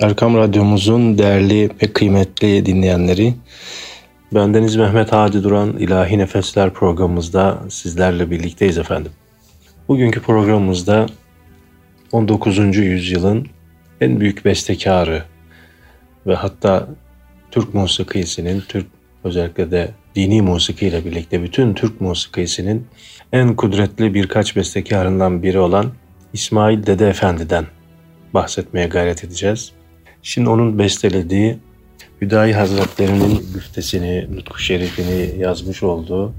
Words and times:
Erkam 0.00 0.36
Radyomuzun 0.36 1.18
değerli 1.18 1.70
ve 1.82 1.92
kıymetli 1.92 2.66
dinleyenleri, 2.66 3.34
bendeniz 4.34 4.76
Mehmet 4.76 5.12
Hadi 5.12 5.42
Duran 5.42 5.76
İlahi 5.76 6.18
Nefesler 6.18 6.74
programımızda 6.74 7.58
sizlerle 7.68 8.30
birlikteyiz 8.30 8.78
efendim. 8.78 9.12
Bugünkü 9.88 10.22
programımızda 10.22 11.06
19. 12.12 12.76
yüzyılın 12.76 13.46
en 14.00 14.20
büyük 14.20 14.44
bestekarı 14.44 15.24
ve 16.26 16.34
hatta 16.34 16.88
Türk 17.50 17.74
musikisinin, 17.74 18.62
Türk 18.68 18.86
özellikle 19.24 19.70
de 19.70 19.90
dini 20.14 20.42
musikiyle 20.42 21.04
birlikte 21.04 21.42
bütün 21.42 21.74
Türk 21.74 22.00
musikisinin 22.00 22.86
en 23.32 23.56
kudretli 23.56 24.14
birkaç 24.14 24.56
bestekarından 24.56 25.42
biri 25.42 25.58
olan 25.58 25.92
İsmail 26.32 26.86
Dede 26.86 27.08
Efendi'den 27.08 27.66
bahsetmeye 28.34 28.86
gayret 28.86 29.24
edeceğiz. 29.24 29.77
Şimdi 30.22 30.48
onun 30.48 30.78
bestelediği 30.78 31.58
Hüdayi 32.20 32.54
Hazretleri'nin 32.54 33.52
güftesini, 33.54 34.36
nutku 34.36 34.58
şerifini 34.58 35.40
yazmış 35.40 35.82
olduğu 35.82 36.34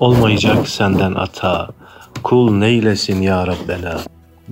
Olmayacak 0.00 0.68
senden 0.68 1.14
ata, 1.14 1.68
kul 2.22 2.50
neylesin 2.50 3.22
ya 3.22 3.46
Rabbena. 3.46 4.00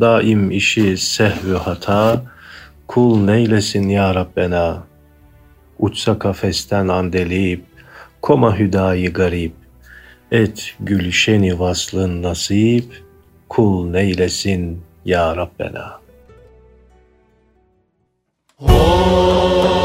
Daim 0.01 0.51
işi 0.51 0.97
sehvü 0.97 1.55
hata, 1.55 2.25
kul 2.87 3.25
neylesin 3.25 3.89
ya 3.89 4.15
Rabbena. 4.15 4.83
Uçsa 5.79 6.19
kafesten 6.19 6.89
andelip, 6.89 7.65
koma 8.21 8.59
hüdayi 8.59 9.13
garip. 9.13 9.53
Et 10.33 10.75
gülşeni 10.81 11.59
vaslın 11.59 12.23
nasip, 12.23 13.05
kul 13.49 13.91
neylesin 13.91 14.83
ya 15.05 15.37
Rabbena. 15.37 16.02
Güzel 18.67 19.82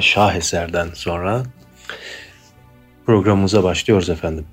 hatta 0.00 0.06
şaheserden 0.06 0.88
sonra 0.94 1.42
programımıza 3.06 3.64
başlıyoruz 3.64 4.10
efendim. 4.10 4.44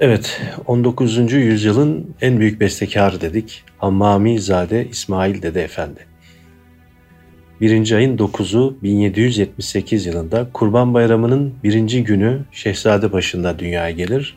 Evet, 0.00 0.42
19. 0.66 1.32
yüzyılın 1.32 2.14
en 2.20 2.40
büyük 2.40 2.60
bestekarı 2.60 3.20
dedik. 3.20 3.64
Hammami 3.78 4.40
Zade 4.40 4.88
İsmail 4.88 5.42
Dede 5.42 5.62
Efendi. 5.62 6.06
1. 7.60 7.92
ayın 7.92 8.16
9'u 8.18 8.76
1778 8.82 10.06
yılında 10.06 10.48
Kurban 10.52 10.94
Bayramı'nın 10.94 11.54
birinci 11.64 12.04
günü 12.04 12.44
Şehzade 12.52 13.12
başında 13.12 13.58
dünyaya 13.58 13.90
gelir 13.90 14.36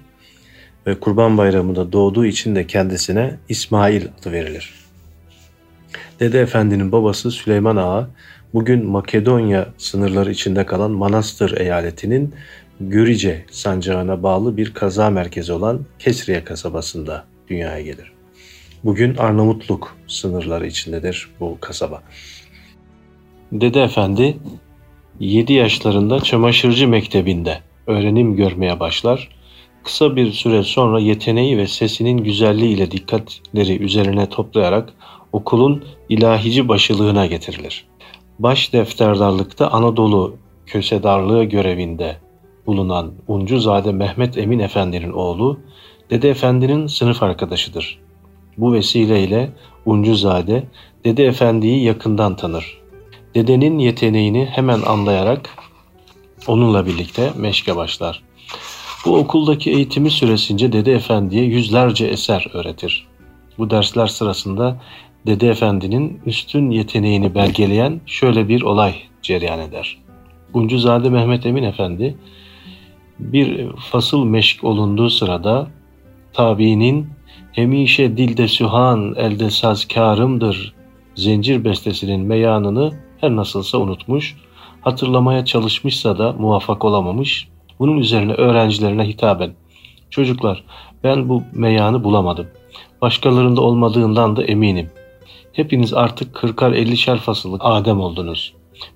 ve 0.88 1.00
Kurban 1.00 1.38
Bayramı'nda 1.38 1.92
doğduğu 1.92 2.26
için 2.26 2.56
de 2.56 2.68
kendisine 2.68 3.36
İsmail 3.50 4.06
adı 4.22 4.32
verilir. 4.32 4.74
Dede 6.20 6.42
Efendi'nin 6.42 6.92
babası 6.92 7.32
Süleyman 7.32 7.76
Ağa, 7.76 8.10
bugün 8.54 8.86
Makedonya 8.86 9.68
sınırları 9.78 10.32
içinde 10.32 10.66
kalan 10.66 10.92
Manastır 10.92 11.58
eyaletinin 11.58 12.34
Gürice 12.80 13.46
sancağına 13.52 14.24
bağlı 14.24 14.58
bir 14.58 14.74
kaza 14.74 15.10
merkezi 15.10 15.54
olan 15.54 15.86
Kesriye 16.00 16.44
kasabasında 16.44 17.26
dünyaya 17.50 17.82
gelir. 17.82 18.12
Bugün 18.84 19.16
Arnavutluk 19.16 19.96
sınırları 20.08 20.68
içindedir 20.68 21.30
bu 21.40 21.58
kasaba. 21.62 22.04
Dede 23.52 23.84
Efendi 23.84 24.38
7 25.20 25.54
yaşlarında 25.54 26.20
çamaşırcı 26.20 26.88
mektebinde 26.88 27.60
öğrenim 27.88 28.36
görmeye 28.36 28.80
başlar. 28.80 29.30
Kısa 29.84 30.16
bir 30.16 30.32
süre 30.32 30.64
sonra 30.64 31.00
yeteneği 31.00 31.58
ve 31.58 31.68
sesinin 31.68 32.18
güzelliği 32.18 32.76
ile 32.76 32.92
dikkatleri 32.92 33.84
üzerine 33.84 34.30
toplayarak 34.30 34.90
okulun 35.34 35.86
ilahici 36.10 36.68
başılığına 36.68 37.26
getirilir. 37.26 37.87
Baş 38.40 38.74
defterdarlıkta 38.74 39.68
Anadolu 39.68 40.36
kösedarlığı 40.66 41.44
görevinde 41.44 42.18
bulunan 42.66 43.14
Uncuzade 43.28 43.92
Mehmet 43.92 44.38
Emin 44.38 44.60
Efendi'nin 44.60 45.12
oğlu, 45.12 45.60
Dede 46.10 46.30
Efendi'nin 46.30 46.88
sınıf 46.88 47.24
arkadaşıdır. 47.24 48.00
Bu 48.58 48.74
vesileyle 48.74 49.50
Uncuzade, 49.86 50.64
Dede 51.06 51.26
Efendi'yi 51.26 51.84
yakından 51.84 52.36
tanır. 52.36 52.82
Dedenin 53.36 53.80
yeteneğini 53.80 54.46
hemen 54.46 54.82
anlayarak 54.82 55.50
onunla 56.48 56.86
birlikte 56.86 57.32
meşke 57.38 57.76
başlar. 57.76 58.24
Bu 59.06 59.18
okuldaki 59.18 59.72
eğitimi 59.72 60.12
süresince 60.12 60.72
Dede 60.72 60.94
Efendi'ye 60.94 61.44
yüzlerce 61.44 62.06
eser 62.06 62.48
öğretir. 62.54 63.08
Bu 63.58 63.70
dersler 63.70 64.08
sırasında 64.08 64.82
Dede 65.26 65.50
Efendi'nin 65.50 66.22
üstün 66.26 66.70
yeteneğini 66.70 67.36
belgeleyen 67.36 68.02
şöyle 68.06 68.50
bir 68.50 68.62
olay 68.62 68.96
cereyan 69.22 69.60
eder. 69.60 69.98
Uncuzade 70.54 71.10
Mehmet 71.10 71.46
Emin 71.46 71.64
Efendi 71.64 72.18
bir 73.20 73.72
fasıl 73.76 74.26
meşk 74.26 74.64
olunduğu 74.64 75.10
sırada 75.10 75.68
tabiinin 76.34 77.10
hemişe 77.52 78.18
dilde 78.18 78.48
sühan 78.48 79.16
elde 79.18 79.50
sazkarımdır 79.50 80.74
zincir 81.16 81.66
bestesinin 81.66 82.22
meyanını 82.22 82.94
her 83.22 83.36
nasılsa 83.36 83.78
unutmuş, 83.78 84.36
hatırlamaya 84.82 85.46
çalışmışsa 85.46 86.18
da 86.18 86.34
muvaffak 86.34 86.86
olamamış. 86.86 87.48
Bunun 87.80 87.98
üzerine 87.98 88.34
öğrencilerine 88.34 89.08
hitaben, 89.08 89.52
çocuklar 90.10 90.64
ben 91.04 91.30
bu 91.30 91.44
meyanı 91.54 92.04
bulamadım. 92.04 92.48
Başkalarında 93.02 93.62
olmadığından 93.62 94.36
da 94.36 94.44
eminim. 94.44 94.90
Hepiniz 95.58 95.94
artık 95.94 96.36
kırkar 96.36 96.72
ellişer 96.72 97.18
fasıllık 97.18 97.62
Adem 97.64 98.00
oldunuz. 98.00 98.54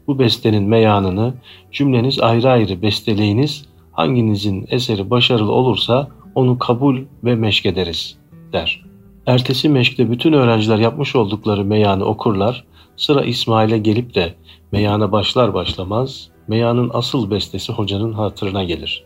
Bu 0.08 0.20
bestenin 0.20 0.64
meyanını 0.64 1.34
cümleniz 1.72 2.20
ayrı 2.20 2.50
ayrı 2.50 2.82
besteleyiniz 2.82 3.66
hanginizin 3.92 4.66
eseri 4.70 5.10
başarılı 5.10 5.52
olursa 5.52 6.08
onu 6.36 6.60
kabul 6.60 7.00
ve 7.24 7.36
meşk 7.36 7.66
ederiz 7.66 8.18
der. 8.54 8.86
Ertesi 9.26 9.70
meşkte 9.70 10.12
bütün 10.12 10.34
öğrenciler 10.34 10.78
yapmış 10.78 11.16
oldukları 11.16 11.66
meyanı 11.66 12.06
okurlar. 12.06 12.64
Sıra 12.98 13.22
İsmail'e 13.22 13.78
gelip 13.78 14.16
de 14.16 14.34
meyana 14.72 15.12
başlar 15.12 15.54
başlamaz 15.54 16.30
meyanın 16.48 16.92
asıl 16.94 17.32
bestesi 17.32 17.74
hocanın 17.74 18.14
hatırına 18.14 18.64
gelir. 18.64 19.04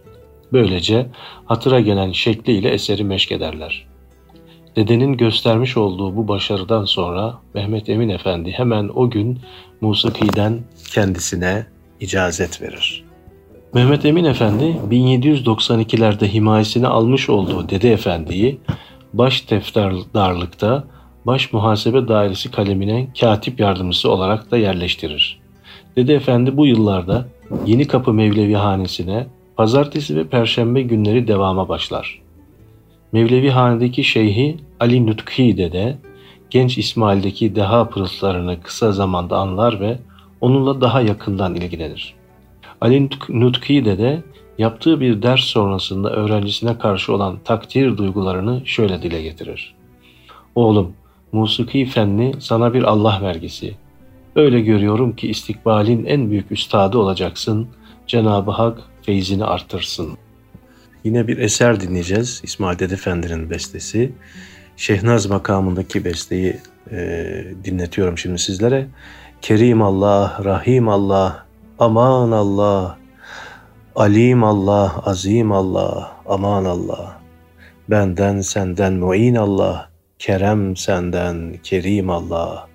Böylece 0.53 1.07
hatıra 1.45 1.79
gelen 1.79 2.11
şekliyle 2.11 2.69
eseri 2.69 3.03
meşk 3.03 3.31
ederler. 3.31 3.94
Dedenin 4.75 5.17
göstermiş 5.17 5.77
olduğu 5.77 6.15
bu 6.15 6.27
başarıdan 6.27 6.85
sonra 6.85 7.39
Mehmet 7.53 7.89
Emin 7.89 8.09
Efendi 8.09 8.51
hemen 8.51 8.89
o 8.95 9.09
gün 9.09 9.39
musikiden 9.81 10.59
kendisine 10.91 11.65
icazet 11.99 12.61
verir. 12.61 13.03
Mehmet 13.73 14.05
Emin 14.05 14.25
Efendi 14.25 14.75
1792'lerde 14.91 16.27
himayesine 16.27 16.87
almış 16.87 17.29
olduğu 17.29 17.69
Dede 17.69 17.93
Efendi'yi 17.93 18.59
baş 19.13 19.41
tefterdarlıkta 19.41 20.83
baş 21.25 21.53
muhasebe 21.53 22.07
dairesi 22.07 22.51
kalemine 22.51 23.07
katip 23.19 23.59
yardımcısı 23.59 24.11
olarak 24.11 24.51
da 24.51 24.57
yerleştirir. 24.57 25.39
Dede 25.95 26.15
Efendi 26.15 26.57
bu 26.57 26.65
yıllarda 26.65 27.27
Yeni 27.65 27.87
Kapı 27.87 28.13
Mevlevi 28.13 28.55
Hanesi'ne 28.55 29.27
pazartesi 29.57 30.15
ve 30.15 30.27
perşembe 30.27 30.81
günleri 30.81 31.27
devama 31.27 31.69
başlar. 31.69 32.24
Mevlevi 33.15 33.49
Hanedeki 33.49 34.03
Şeyhi 34.03 34.57
Ali 34.79 35.07
Nutki 35.07 35.57
Dede, 35.57 35.97
genç 36.49 36.77
İsmail'deki 36.77 37.55
deha 37.55 37.89
pırıltılarını 37.89 38.61
kısa 38.61 38.91
zamanda 38.91 39.37
anlar 39.37 39.79
ve 39.79 39.99
onunla 40.41 40.81
daha 40.81 41.01
yakından 41.01 41.55
ilgilenir. 41.55 42.13
Ali 42.81 43.09
Nutki 43.29 43.85
de 43.85 44.23
yaptığı 44.57 44.99
bir 44.99 45.21
ders 45.21 45.39
sonrasında 45.39 46.09
öğrencisine 46.09 46.77
karşı 46.77 47.13
olan 47.13 47.37
takdir 47.43 47.97
duygularını 47.97 48.61
şöyle 48.65 49.01
dile 49.01 49.21
getirir. 49.21 49.75
Oğlum, 50.55 50.93
musiki 51.31 51.85
fenni 51.85 52.33
sana 52.39 52.73
bir 52.73 52.83
Allah 52.83 53.19
vergisi. 53.21 53.75
Öyle 54.35 54.61
görüyorum 54.61 55.15
ki 55.15 55.27
istikbalin 55.27 56.05
en 56.05 56.29
büyük 56.29 56.51
üstadı 56.51 56.97
olacaksın. 56.97 57.67
Cenab-ı 58.07 58.51
Hak 58.51 58.81
feyzini 59.01 59.45
artırsın. 59.45 60.17
Yine 61.05 61.27
bir 61.27 61.37
eser 61.37 61.79
dinleyeceğiz. 61.79 62.41
İsmail 62.43 62.79
Dede 62.79 62.93
Efendi'nin 62.93 63.49
bestesi. 63.49 64.11
Şehnaz 64.77 65.25
makamındaki 65.25 66.05
besteyi 66.05 66.57
e, 66.91 66.97
dinletiyorum 67.63 68.17
şimdi 68.17 68.39
sizlere. 68.39 68.87
Kerim 69.41 69.81
Allah, 69.81 70.41
Rahim 70.43 70.89
Allah, 70.89 71.45
Aman 71.79 72.31
Allah, 72.31 72.97
Alim 73.95 74.43
Allah, 74.43 75.01
Azim 75.05 75.51
Allah, 75.51 76.11
aman 76.25 76.65
Allah. 76.65 77.21
Benden 77.89 78.41
senden 78.41 78.93
muin 78.93 79.35
Allah, 79.35 79.89
kerem 80.19 80.75
senden 80.75 81.55
kerim 81.63 82.09
Allah. 82.09 82.67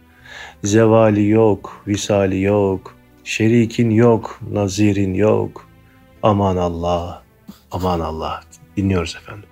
Zevali 0.64 1.28
yok, 1.28 1.82
visali 1.86 2.42
yok, 2.42 2.94
şerikin 3.24 3.90
yok, 3.90 4.40
nazirin 4.50 5.14
yok. 5.14 5.66
Aman 6.22 6.56
Allah, 6.56 7.19
aman 7.70 8.00
Allah. 8.00 8.40
Dinliyoruz 8.76 9.16
efendim. 9.16 9.48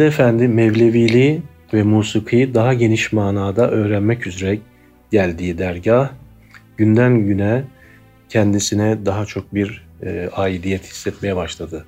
Dede 0.00 0.08
Efendi 0.08 0.48
Mevleviliği 0.48 1.42
ve 1.74 1.82
musikiyi 1.82 2.54
daha 2.54 2.74
geniş 2.74 3.12
manada 3.12 3.70
öğrenmek 3.70 4.26
üzere 4.26 4.58
geldiği 5.10 5.58
dergah 5.58 6.10
günden 6.76 7.26
güne 7.26 7.62
kendisine 8.28 9.06
daha 9.06 9.26
çok 9.26 9.54
bir 9.54 9.86
e, 10.02 10.28
aidiyet 10.32 10.84
hissetmeye 10.90 11.36
başladı. 11.36 11.84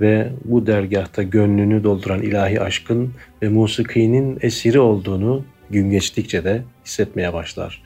Ve 0.00 0.32
bu 0.44 0.66
dergahta 0.66 1.22
gönlünü 1.22 1.84
dolduran 1.84 2.22
ilahi 2.22 2.60
aşkın 2.60 3.14
ve 3.42 3.48
musikinin 3.48 4.38
esiri 4.42 4.80
olduğunu 4.80 5.44
gün 5.70 5.90
geçtikçe 5.90 6.44
de 6.44 6.62
hissetmeye 6.84 7.32
başlar. 7.32 7.82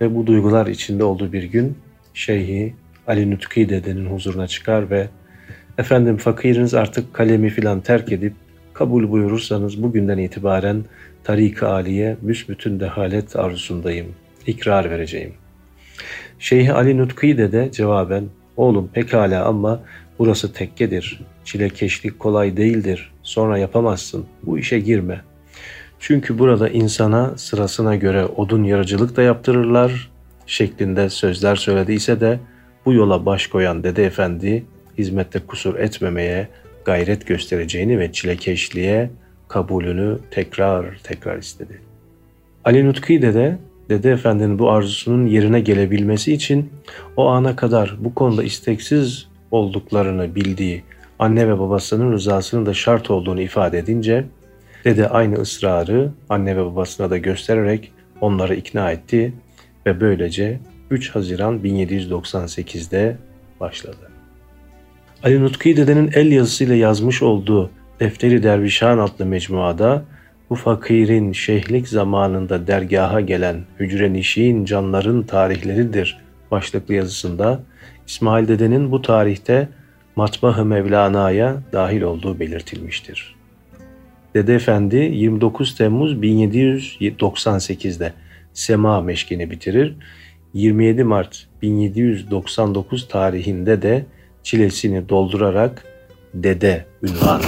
Ve 0.00 0.14
bu 0.14 0.26
duygular 0.26 0.66
içinde 0.66 1.04
olduğu 1.04 1.32
bir 1.32 1.42
gün 1.42 1.78
Şeyhi 2.14 2.74
Ali 3.06 3.30
Nutki 3.30 3.68
dedenin 3.68 4.06
huzuruna 4.06 4.46
çıkar 4.46 4.90
ve 4.90 5.08
efendim 5.78 6.16
fakiriniz 6.16 6.74
artık 6.74 7.14
kalemi 7.14 7.50
filan 7.50 7.80
terk 7.80 8.12
edip 8.12 8.32
kabul 8.74 9.10
buyurursanız 9.10 9.82
bugünden 9.82 10.18
itibaren 10.18 10.84
tarik-ı 11.24 11.68
aliye 11.68 12.16
büsbütün 12.22 12.80
dehalet 12.80 13.36
arzusundayım. 13.36 14.06
İkrar 14.46 14.90
vereceğim. 14.90 15.32
Şeyh 16.38 16.74
Ali 16.74 16.98
Nutki 16.98 17.38
de 17.38 17.72
cevaben 17.72 18.24
oğlum 18.56 18.90
pekala 18.92 19.44
ama 19.44 19.80
burası 20.18 20.52
tekkedir. 20.52 21.20
Çilekeşlik 21.44 22.18
kolay 22.18 22.56
değildir. 22.56 23.12
Sonra 23.22 23.58
yapamazsın. 23.58 24.26
Bu 24.42 24.58
işe 24.58 24.80
girme. 24.80 25.20
Çünkü 25.98 26.38
burada 26.38 26.68
insana 26.68 27.32
sırasına 27.36 27.96
göre 27.96 28.24
odun 28.24 28.64
yarıcılık 28.64 29.16
da 29.16 29.22
yaptırırlar 29.22 30.10
şeklinde 30.46 31.10
sözler 31.10 31.56
söylediyse 31.56 32.20
de 32.20 32.38
bu 32.86 32.92
yola 32.92 33.26
baş 33.26 33.46
koyan 33.46 33.84
Dede 33.84 34.04
Efendi 34.04 34.64
hizmette 34.98 35.38
kusur 35.38 35.78
etmemeye 35.78 36.48
gayret 36.84 37.26
göstereceğini 37.26 37.98
ve 37.98 38.12
çilekeşliğe 38.12 39.10
kabulünü 39.48 40.18
tekrar 40.30 40.98
tekrar 41.02 41.38
istedi. 41.38 41.80
Ali 42.64 42.86
Nutki 42.86 43.22
Dede 43.22 43.58
Dede 43.88 44.10
Efendi'nin 44.10 44.58
bu 44.58 44.70
arzusunun 44.70 45.26
yerine 45.26 45.60
gelebilmesi 45.60 46.32
için 46.32 46.72
o 47.16 47.26
ana 47.26 47.56
kadar 47.56 47.96
bu 47.98 48.14
konuda 48.14 48.42
isteksiz 48.42 49.28
olduklarını 49.50 50.34
bildiği 50.34 50.82
anne 51.18 51.48
ve 51.48 51.58
babasının 51.58 52.12
rızasının 52.12 52.66
da 52.66 52.74
şart 52.74 53.10
olduğunu 53.10 53.40
ifade 53.40 53.78
edince 53.78 54.24
dede 54.84 55.08
aynı 55.08 55.34
ısrarı 55.34 56.10
anne 56.28 56.56
ve 56.56 56.64
babasına 56.64 57.10
da 57.10 57.18
göstererek 57.18 57.92
onları 58.20 58.54
ikna 58.54 58.92
etti 58.92 59.32
ve 59.86 60.00
böylece 60.00 60.60
3 60.90 61.10
Haziran 61.10 61.58
1798'de 61.58 63.16
başladı. 63.60 64.11
Ali 65.22 65.40
Nutki 65.40 65.76
dedenin 65.76 66.10
el 66.14 66.32
yazısıyla 66.32 66.74
yazmış 66.74 67.22
olduğu 67.22 67.70
Defteri 68.00 68.42
Dervişan 68.42 68.98
adlı 68.98 69.26
mecmuada 69.26 70.04
bu 70.50 70.54
fakirin 70.54 71.32
şeyhlik 71.32 71.88
zamanında 71.88 72.66
dergaha 72.66 73.20
gelen 73.20 73.60
hücre 73.80 74.12
nişin 74.12 74.64
canların 74.64 75.22
tarihleridir 75.22 76.18
başlıklı 76.50 76.94
yazısında 76.94 77.60
İsmail 78.06 78.48
Dede'nin 78.48 78.92
bu 78.92 79.02
tarihte 79.02 79.68
Matbah-ı 80.16 80.64
Mevlana'ya 80.64 81.56
dahil 81.72 82.02
olduğu 82.02 82.40
belirtilmiştir. 82.40 83.34
Dede 84.34 84.54
Efendi 84.54 84.96
29 84.96 85.76
Temmuz 85.76 86.14
1798'de 86.14 88.12
Sema 88.52 89.00
meşkini 89.00 89.50
bitirir. 89.50 89.96
27 90.54 91.04
Mart 91.04 91.46
1799 91.62 93.08
tarihinde 93.08 93.82
de 93.82 94.04
çilesini 94.42 95.08
doldurarak 95.08 95.84
Dede 96.34 96.86
ünvanı. 97.02 97.42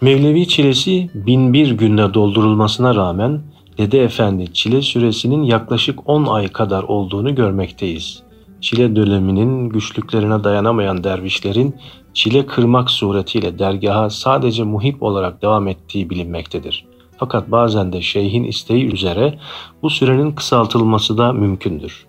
Mevlevi 0.00 0.48
çilesi 0.48 1.10
bin 1.14 1.52
bir 1.52 1.70
günde 1.70 2.14
doldurulmasına 2.14 2.94
rağmen 2.94 3.40
Dede 3.78 4.04
Efendi 4.04 4.52
çile 4.52 4.82
süresinin 4.82 5.42
yaklaşık 5.42 6.08
10 6.08 6.24
ay 6.24 6.48
kadar 6.48 6.82
olduğunu 6.82 7.34
görmekteyiz. 7.34 8.22
Çile 8.60 8.96
döneminin 8.96 9.68
güçlüklerine 9.68 10.44
dayanamayan 10.44 11.04
dervişlerin 11.04 11.74
çile 12.14 12.46
kırmak 12.46 12.90
suretiyle 12.90 13.58
dergaha 13.58 14.10
sadece 14.10 14.62
muhip 14.62 15.02
olarak 15.02 15.42
devam 15.42 15.68
ettiği 15.68 16.10
bilinmektedir. 16.10 16.86
Fakat 17.16 17.50
bazen 17.50 17.92
de 17.92 18.02
şeyhin 18.02 18.44
isteği 18.44 18.92
üzere 18.92 19.38
bu 19.82 19.90
sürenin 19.90 20.32
kısaltılması 20.32 21.18
da 21.18 21.32
mümkündür. 21.32 22.06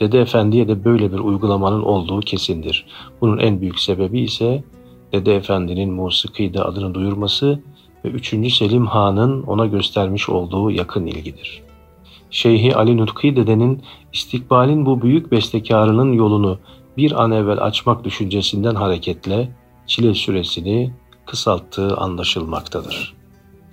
Dede 0.00 0.20
Efendi'ye 0.20 0.68
de 0.68 0.84
böyle 0.84 1.12
bir 1.12 1.18
uygulamanın 1.18 1.82
olduğu 1.82 2.20
kesindir. 2.20 2.86
Bunun 3.20 3.38
en 3.38 3.60
büyük 3.60 3.80
sebebi 3.80 4.20
ise 4.20 4.64
Dede 5.12 5.36
Efendi'nin 5.36 5.92
musikide 5.92 6.62
adını 6.62 6.94
duyurması 6.94 7.60
ve 8.04 8.08
3. 8.08 8.54
Selim 8.54 8.86
Han'ın 8.86 9.42
ona 9.42 9.66
göstermiş 9.66 10.28
olduğu 10.28 10.70
yakın 10.70 11.06
ilgidir. 11.06 11.62
Şeyhi 12.30 12.76
Ali 12.76 12.96
Nutki 12.96 13.36
Dede'nin 13.36 13.82
istikbalin 14.12 14.86
bu 14.86 15.02
büyük 15.02 15.32
bestekarının 15.32 16.12
yolunu 16.12 16.58
bir 16.96 17.22
an 17.22 17.30
evvel 17.30 17.58
açmak 17.58 18.04
düşüncesinden 18.04 18.74
hareketle 18.74 19.48
çile 19.86 20.14
süresini 20.14 20.92
kısalttığı 21.26 21.96
anlaşılmaktadır. 21.96 23.14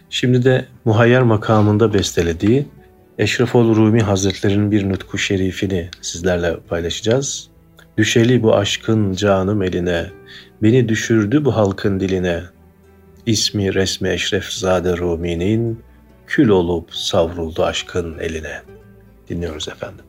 Şimdi 0.09 0.43
de 0.43 0.67
muhayyer 0.85 1.23
makamında 1.23 1.93
bestelediği 1.93 2.65
Eşrefol 3.17 3.75
Rumi 3.75 4.01
Hazretleri'nin 4.01 4.71
bir 4.71 4.89
nutku 4.89 5.17
şerifini 5.17 5.89
sizlerle 6.01 6.59
paylaşacağız. 6.59 7.49
Düşeli 7.97 8.43
bu 8.43 8.55
aşkın 8.55 9.13
canım 9.13 9.63
eline, 9.63 10.11
beni 10.63 10.89
düşürdü 10.89 11.45
bu 11.45 11.55
halkın 11.55 11.99
diline. 11.99 12.43
İsmi 13.25 13.73
resmi 13.73 14.09
Eşrefzade 14.09 14.97
Rumi'nin 14.97 15.83
kül 16.27 16.49
olup 16.49 16.95
savruldu 16.95 17.63
aşkın 17.63 18.19
eline. 18.19 18.61
Dinliyoruz 19.29 19.67
efendim. 19.67 20.05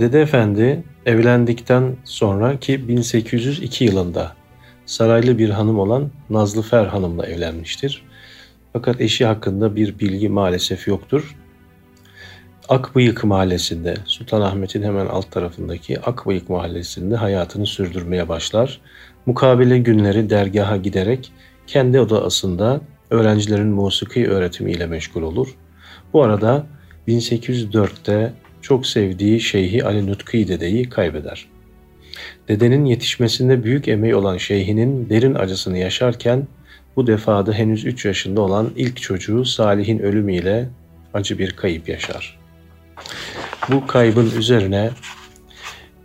Dede 0.00 0.20
Efendi 0.20 0.84
evlendikten 1.06 1.96
sonra 2.04 2.60
ki 2.60 2.88
1802 2.88 3.84
yılında 3.84 4.32
saraylı 4.86 5.38
bir 5.38 5.50
hanım 5.50 5.78
olan 5.78 6.10
Nazlı 6.30 6.62
Fer 6.62 6.86
Hanım'la 6.86 7.26
evlenmiştir. 7.26 8.02
Fakat 8.72 9.00
eşi 9.00 9.26
hakkında 9.26 9.76
bir 9.76 9.98
bilgi 9.98 10.28
maalesef 10.28 10.88
yoktur. 10.88 11.36
Akbıyık 12.68 13.24
mahallesinde, 13.24 13.94
Sultanahmet'in 14.04 14.82
hemen 14.82 15.06
alt 15.06 15.30
tarafındaki 15.30 16.00
Akbıyık 16.00 16.50
mahallesinde 16.50 17.16
hayatını 17.16 17.66
sürdürmeye 17.66 18.28
başlar. 18.28 18.80
Mukabele 19.26 19.78
günleri 19.78 20.30
dergaha 20.30 20.76
giderek 20.76 21.32
kendi 21.66 22.00
odasında 22.00 22.80
öğrencilerin 23.10 23.68
musiki 23.68 24.30
öğretimiyle 24.30 24.86
meşgul 24.86 25.22
olur. 25.22 25.48
Bu 26.12 26.22
arada 26.22 26.66
1804'te 27.08 28.32
çok 28.66 28.86
sevdiği 28.86 29.40
Şeyhi 29.40 29.84
Ali 29.84 30.06
Nutki 30.06 30.48
dedeyi 30.48 30.88
kaybeder. 30.88 31.48
Dedenin 32.48 32.84
yetişmesinde 32.84 33.64
büyük 33.64 33.88
emeği 33.88 34.14
olan 34.14 34.36
şeyhinin 34.36 35.08
derin 35.10 35.34
acısını 35.34 35.78
yaşarken 35.78 36.46
bu 36.96 37.06
defada 37.06 37.52
henüz 37.52 37.84
3 37.84 38.04
yaşında 38.04 38.40
olan 38.40 38.70
ilk 38.76 39.02
çocuğu 39.02 39.44
Salih'in 39.44 39.98
ölümüyle 39.98 40.68
acı 41.14 41.38
bir 41.38 41.50
kayıp 41.50 41.88
yaşar. 41.88 42.38
Bu 43.70 43.86
kaybın 43.86 44.30
üzerine 44.38 44.90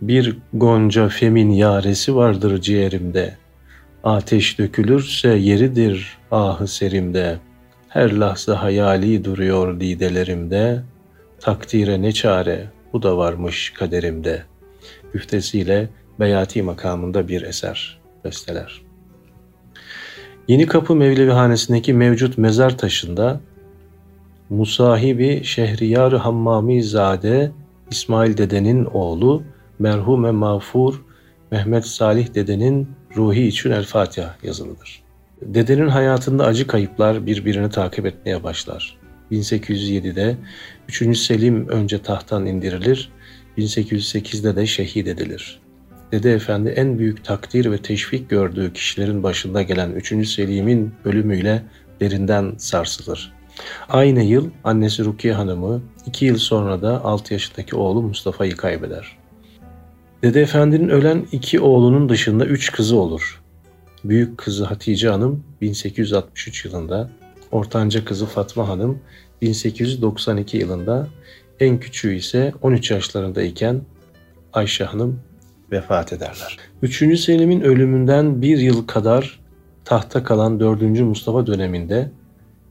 bir 0.02 0.36
gonca 0.52 1.08
femin 1.08 1.50
yaresi 1.50 2.16
vardır 2.16 2.60
ciğerimde. 2.60 3.36
Ateş 4.04 4.58
dökülürse 4.58 5.28
yeridir 5.28 6.18
ahı 6.30 6.68
serimde. 6.68 7.38
Her 7.88 8.12
lahza 8.12 8.62
hayali 8.62 9.24
duruyor 9.24 9.80
lidelerimde. 9.80 10.82
Takdire 11.42 12.02
ne 12.02 12.12
çare, 12.12 12.68
bu 12.92 13.02
da 13.02 13.16
varmış 13.16 13.70
kaderimde. 13.70 14.42
Üftesiyle 15.14 15.88
Beyati 16.20 16.62
makamında 16.62 17.28
bir 17.28 17.42
eser 17.42 18.00
besteler. 18.24 18.82
Yeni 20.48 20.66
Kapı 20.66 20.94
Mevlevihanesi'ndeki 20.94 21.94
mevcut 21.94 22.38
mezar 22.38 22.78
taşında 22.78 23.40
Musahibi 24.50 25.44
Şehriyar 25.44 26.12
Hammami 26.12 26.82
Zade 26.82 27.52
İsmail 27.90 28.36
dedenin 28.36 28.84
oğlu 28.84 29.42
merhume 29.78 30.30
mağfur 30.30 31.02
Mehmet 31.50 31.86
Salih 31.86 32.34
dedenin 32.34 32.88
ruhi 33.16 33.46
için 33.46 33.70
El 33.70 33.84
Fatiha 33.84 34.36
yazılıdır. 34.42 35.02
Dedenin 35.42 35.88
hayatında 35.88 36.44
acı 36.44 36.66
kayıplar 36.66 37.26
birbirini 37.26 37.70
takip 37.70 38.06
etmeye 38.06 38.42
başlar. 38.42 39.02
1807'de 39.32 40.36
3. 40.88 41.18
Selim 41.18 41.68
önce 41.68 42.02
tahttan 42.02 42.46
indirilir, 42.46 43.10
1808'de 43.58 44.56
de 44.56 44.66
şehit 44.66 45.08
edilir. 45.08 45.60
Dede 46.12 46.32
Efendi 46.32 46.68
en 46.68 46.98
büyük 46.98 47.24
takdir 47.24 47.70
ve 47.70 47.78
teşvik 47.78 48.30
gördüğü 48.30 48.72
kişilerin 48.72 49.22
başında 49.22 49.62
gelen 49.62 49.92
3. 49.92 50.28
Selim'in 50.28 50.94
ölümüyle 51.04 51.62
derinden 52.00 52.54
sarsılır. 52.58 53.32
Aynı 53.88 54.22
yıl 54.22 54.50
annesi 54.64 55.04
Rukiye 55.04 55.34
Hanım'ı, 55.34 55.82
iki 56.06 56.24
yıl 56.24 56.38
sonra 56.38 56.82
da 56.82 57.04
6 57.04 57.32
yaşındaki 57.32 57.76
oğlu 57.76 58.02
Mustafa'yı 58.02 58.56
kaybeder. 58.56 59.16
Dede 60.22 60.42
Efendi'nin 60.42 60.88
ölen 60.88 61.26
iki 61.32 61.60
oğlunun 61.60 62.08
dışında 62.08 62.46
üç 62.46 62.72
kızı 62.72 62.96
olur. 62.96 63.42
Büyük 64.04 64.38
kızı 64.38 64.64
Hatice 64.64 65.08
Hanım 65.08 65.44
1863 65.60 66.64
yılında, 66.64 67.10
ortanca 67.52 68.04
kızı 68.04 68.26
Fatma 68.26 68.68
Hanım 68.68 68.98
1892 69.42 70.56
yılında, 70.56 71.08
en 71.60 71.80
küçüğü 71.80 72.14
ise 72.14 72.52
13 72.62 72.90
yaşlarındayken 72.90 73.80
Ayşe 74.52 74.84
Hanım 74.84 75.20
vefat 75.72 76.12
ederler. 76.12 76.58
3. 76.82 77.20
Selim'in 77.20 77.60
ölümünden 77.60 78.42
bir 78.42 78.58
yıl 78.58 78.86
kadar 78.86 79.40
tahta 79.84 80.24
kalan 80.24 80.60
4. 80.60 80.82
Mustafa 80.82 81.46
döneminde 81.46 82.10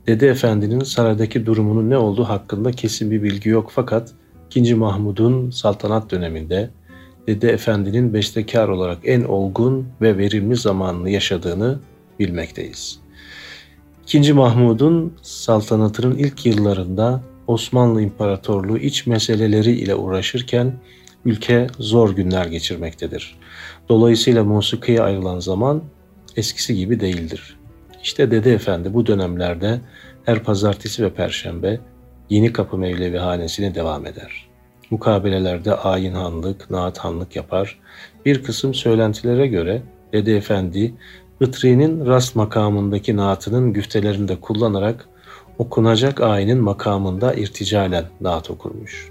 Dede 0.07 0.27
Efendi'nin 0.27 0.79
saraydaki 0.79 1.45
durumunun 1.45 1.89
ne 1.89 1.97
olduğu 1.97 2.23
hakkında 2.23 2.71
kesin 2.71 3.11
bir 3.11 3.23
bilgi 3.23 3.49
yok 3.49 3.71
fakat 3.73 4.13
2. 4.55 4.75
Mahmud'un 4.75 5.49
saltanat 5.49 6.11
döneminde 6.11 6.69
Dede 7.27 7.51
Efendi'nin 7.51 8.13
bestekar 8.13 8.67
olarak 8.67 8.97
en 9.03 9.23
olgun 9.23 9.87
ve 10.01 10.17
verimli 10.17 10.55
zamanını 10.55 11.09
yaşadığını 11.09 11.79
bilmekteyiz. 12.19 12.99
2. 14.13 14.33
Mahmud'un 14.33 15.13
saltanatının 15.21 16.17
ilk 16.17 16.45
yıllarında 16.45 17.21
Osmanlı 17.47 18.01
İmparatorluğu 18.01 18.77
iç 18.77 19.07
meseleleri 19.07 19.71
ile 19.71 19.95
uğraşırken 19.95 20.73
ülke 21.25 21.67
zor 21.79 22.15
günler 22.15 22.45
geçirmektedir. 22.45 23.35
Dolayısıyla 23.89 24.43
musikiye 24.43 25.01
ayrılan 25.01 25.39
zaman 25.39 25.83
eskisi 26.35 26.75
gibi 26.75 26.99
değildir. 26.99 27.57
İşte 28.03 28.31
Dede 28.31 28.53
Efendi 28.53 28.93
bu 28.93 29.07
dönemlerde 29.07 29.81
her 30.25 30.43
pazartesi 30.43 31.03
ve 31.03 31.13
perşembe 31.13 31.79
Yeni 32.29 32.53
Kapı 32.53 32.77
Mevlevi 32.77 33.17
hanesine 33.17 33.75
devam 33.75 34.05
eder. 34.05 34.47
Mukabelelerde 34.89 35.75
ayinhanlık, 35.75 36.71
naathanlık 36.71 37.35
yapar. 37.35 37.79
Bir 38.25 38.43
kısım 38.43 38.73
söylentilere 38.73 39.47
göre 39.47 39.81
Dede 40.13 40.37
Efendi, 40.37 40.93
Itri'nin 41.41 42.05
rast 42.05 42.35
makamındaki 42.35 43.15
naatının 43.15 43.73
güftelerini 43.73 44.27
de 44.27 44.39
kullanarak 44.39 45.07
okunacak 45.57 46.21
ayinin 46.21 46.57
makamında 46.57 47.33
irticalen 47.33 48.05
naat 48.21 48.51
okurmuş. 48.51 49.09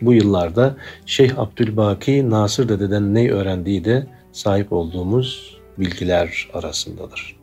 Bu 0.00 0.12
yıllarda 0.12 0.76
Şeyh 1.06 1.38
Abdülbaki 1.38 2.30
Nasır 2.30 2.68
Dede'den 2.68 3.14
ne 3.14 3.30
öğrendiği 3.30 3.84
de 3.84 4.06
sahip 4.32 4.72
olduğumuz 4.72 5.58
bilgiler 5.78 6.48
arasındadır. 6.54 7.36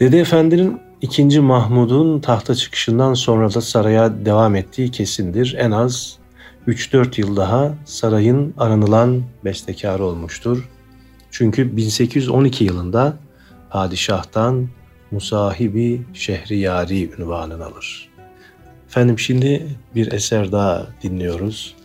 Dede 0.00 0.20
Efendi'nin 0.20 0.80
2. 1.00 1.40
Mahmud'un 1.40 2.20
tahta 2.20 2.54
çıkışından 2.54 3.14
sonra 3.14 3.54
da 3.54 3.60
saraya 3.60 4.24
devam 4.24 4.56
ettiği 4.56 4.90
kesindir. 4.90 5.56
En 5.58 5.70
az 5.70 6.18
3-4 6.68 7.20
yıl 7.20 7.36
daha 7.36 7.74
sarayın 7.84 8.54
aranılan 8.58 9.22
bestekarı 9.44 10.04
olmuştur. 10.04 10.68
Çünkü 11.40 11.76
1812 11.76 12.64
yılında 12.64 13.16
padişahtan 13.70 14.68
Musahibi 15.10 16.02
Şehriyari 16.14 17.10
ünvanını 17.18 17.64
alır. 17.64 18.08
Efendim 18.86 19.18
şimdi 19.18 19.66
bir 19.94 20.12
eser 20.12 20.52
daha 20.52 20.86
dinliyoruz. 21.02 21.76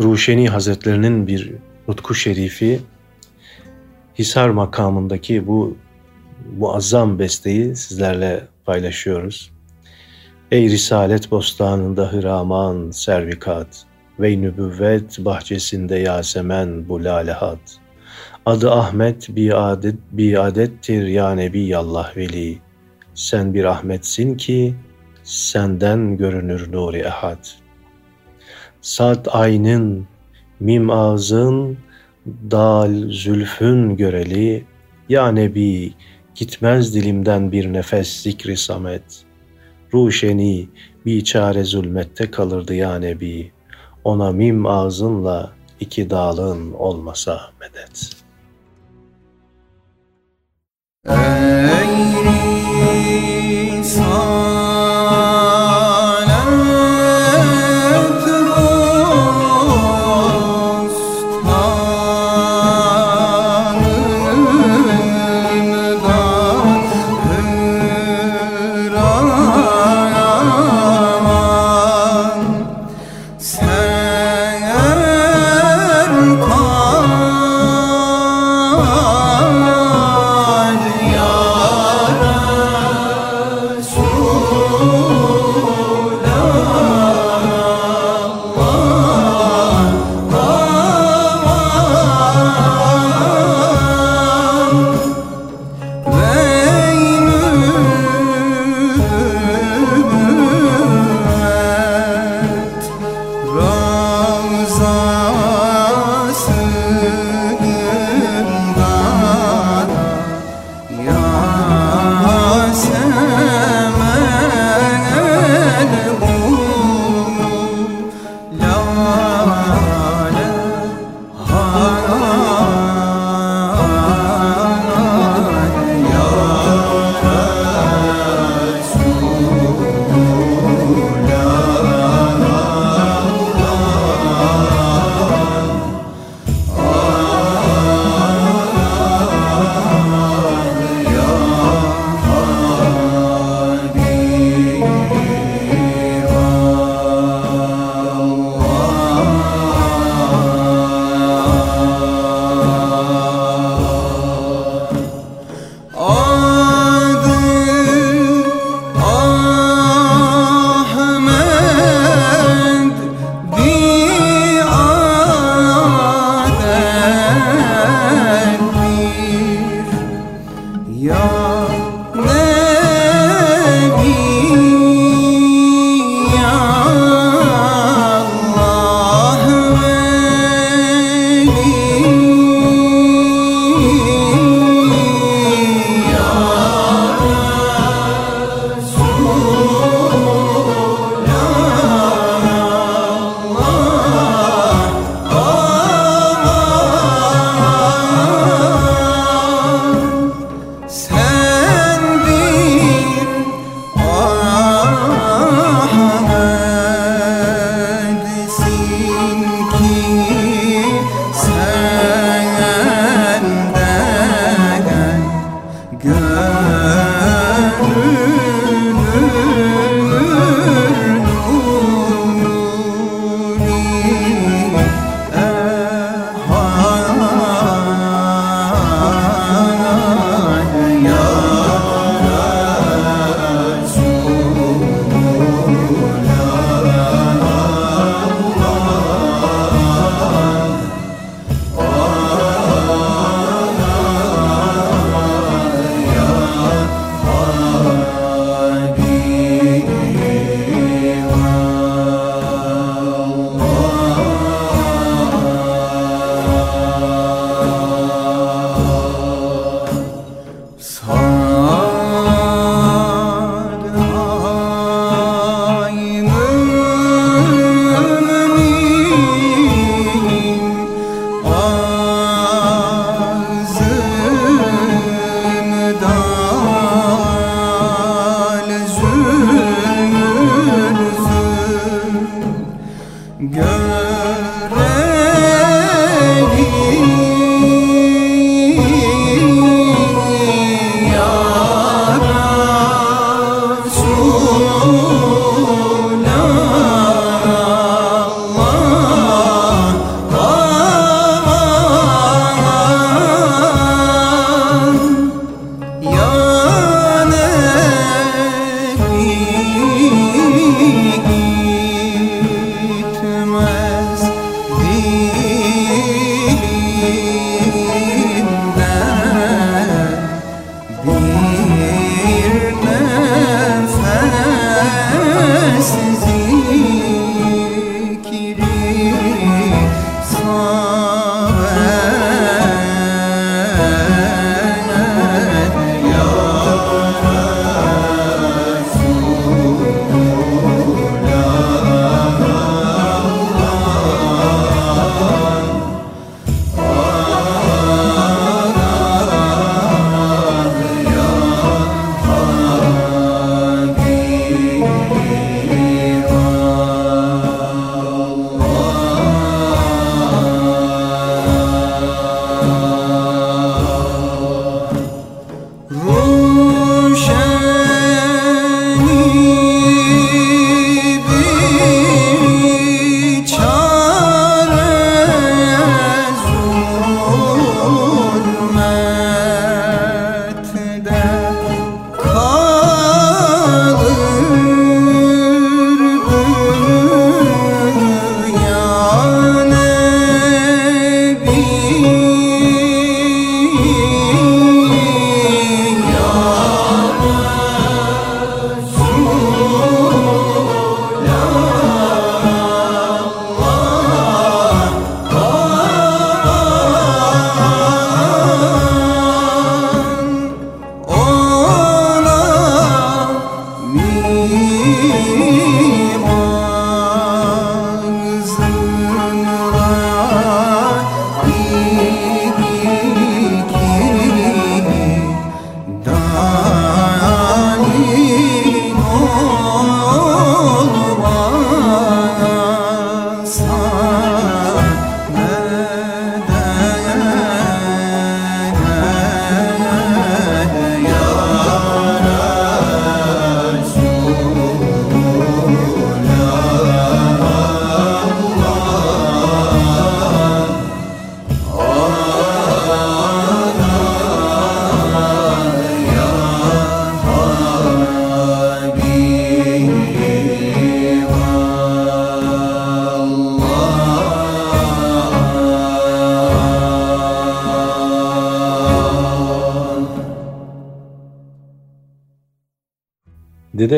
Ruşeni 0.00 0.48
Hazretlerinin 0.48 1.26
bir 1.26 1.52
nutku 1.88 2.14
şerifi 2.14 2.80
Hisar 4.18 4.48
makamındaki 4.48 5.46
bu 5.46 5.76
muazzam 6.58 7.18
besteyi 7.18 7.76
sizlerle 7.76 8.46
paylaşıyoruz. 8.64 9.50
Ey 10.50 10.70
Risalet 10.70 11.30
bostanında 11.30 12.12
hıraman 12.12 12.90
servikat 12.90 13.84
ve 14.20 14.42
nübüvvet 14.42 15.18
bahçesinde 15.18 15.96
yasemen 15.96 16.88
bu 16.88 17.04
lalehat. 17.04 17.81
Adı 18.46 18.70
Ahmet 18.70 19.28
biadet, 19.28 19.94
biadettir 20.12 21.06
ya 21.06 21.34
Nebi 21.34 21.76
Allah 21.76 22.12
veli. 22.16 22.58
Sen 23.14 23.54
bir 23.54 23.64
Ahmetsin 23.64 24.36
ki 24.36 24.74
senden 25.22 26.16
görünür 26.16 26.72
nuri 26.72 26.98
ehad. 26.98 27.46
Sad 28.80 29.26
aynın, 29.30 30.06
mim 30.60 30.90
ağzın, 30.90 31.78
dal 32.26 33.10
zülfün 33.10 33.96
göreli, 33.96 34.64
ya 35.08 35.32
Nebi 35.32 35.94
Gitmez 36.34 36.94
dilimden 36.94 37.52
bir 37.52 37.72
nefes 37.72 38.22
zikri 38.22 38.56
samet. 38.56 39.24
Ruşeni 39.94 40.68
biçare 41.06 41.64
zulmette 41.64 42.30
kalırdı 42.30 42.74
ya 42.74 42.98
Nebi. 42.98 43.52
Ona 44.04 44.32
mim 44.32 44.66
ağzınla 44.66 45.52
iki 45.80 46.10
dağlın 46.10 46.72
olmasa 46.72 47.40
medet. 47.60 48.21
Ey 51.04 51.71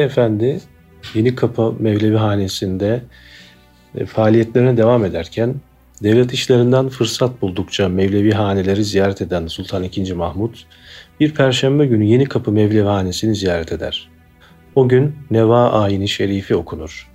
Efendi 0.05 0.61
Yeni 1.15 1.35
Kapı 1.35 1.75
Mevlevi 1.79 2.17
Hanesi'nde 2.17 3.03
e, 3.97 4.07
faaliyetlerine 4.07 4.77
devam 4.77 5.05
ederken 5.05 5.55
devlet 6.03 6.33
işlerinden 6.33 6.89
fırsat 6.89 7.43
buldukça 7.43 7.89
Mevlevi 7.89 8.33
haneleri 8.33 8.85
ziyaret 8.85 9.23
eden 9.23 9.47
Sultan 9.47 9.83
II. 9.83 10.13
Mahmut 10.13 10.67
bir 11.21 11.35
perşembe 11.35 11.87
günü 11.87 12.05
Yeni 12.05 12.25
Kapı 12.25 12.53
Mevlevi 12.53 12.87
Hanesi'ni 12.87 13.35
ziyaret 13.35 13.73
eder. 13.73 14.09
O 14.75 14.89
gün 14.89 15.17
Neva 15.31 15.71
ayini 15.71 16.09
şerifi 16.09 16.57
okunur. 16.57 17.11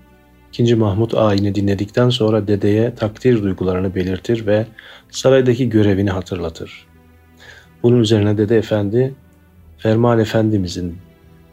İkinci 0.50 0.76
Mahmut 0.76 1.14
ayini 1.14 1.56
dinledikten 1.56 2.10
sonra 2.10 2.48
dedeye 2.48 2.96
takdir 2.96 3.44
duygularını 3.44 3.96
belirtir 3.96 4.48
ve 4.48 4.66
saraydaki 5.10 5.70
görevini 5.70 6.10
hatırlatır. 6.10 6.86
Bunun 7.84 8.00
üzerine 8.00 8.38
Dede 8.38 8.58
Efendi, 8.58 9.14
Ferman 9.78 10.20
Efendimizin 10.20 10.98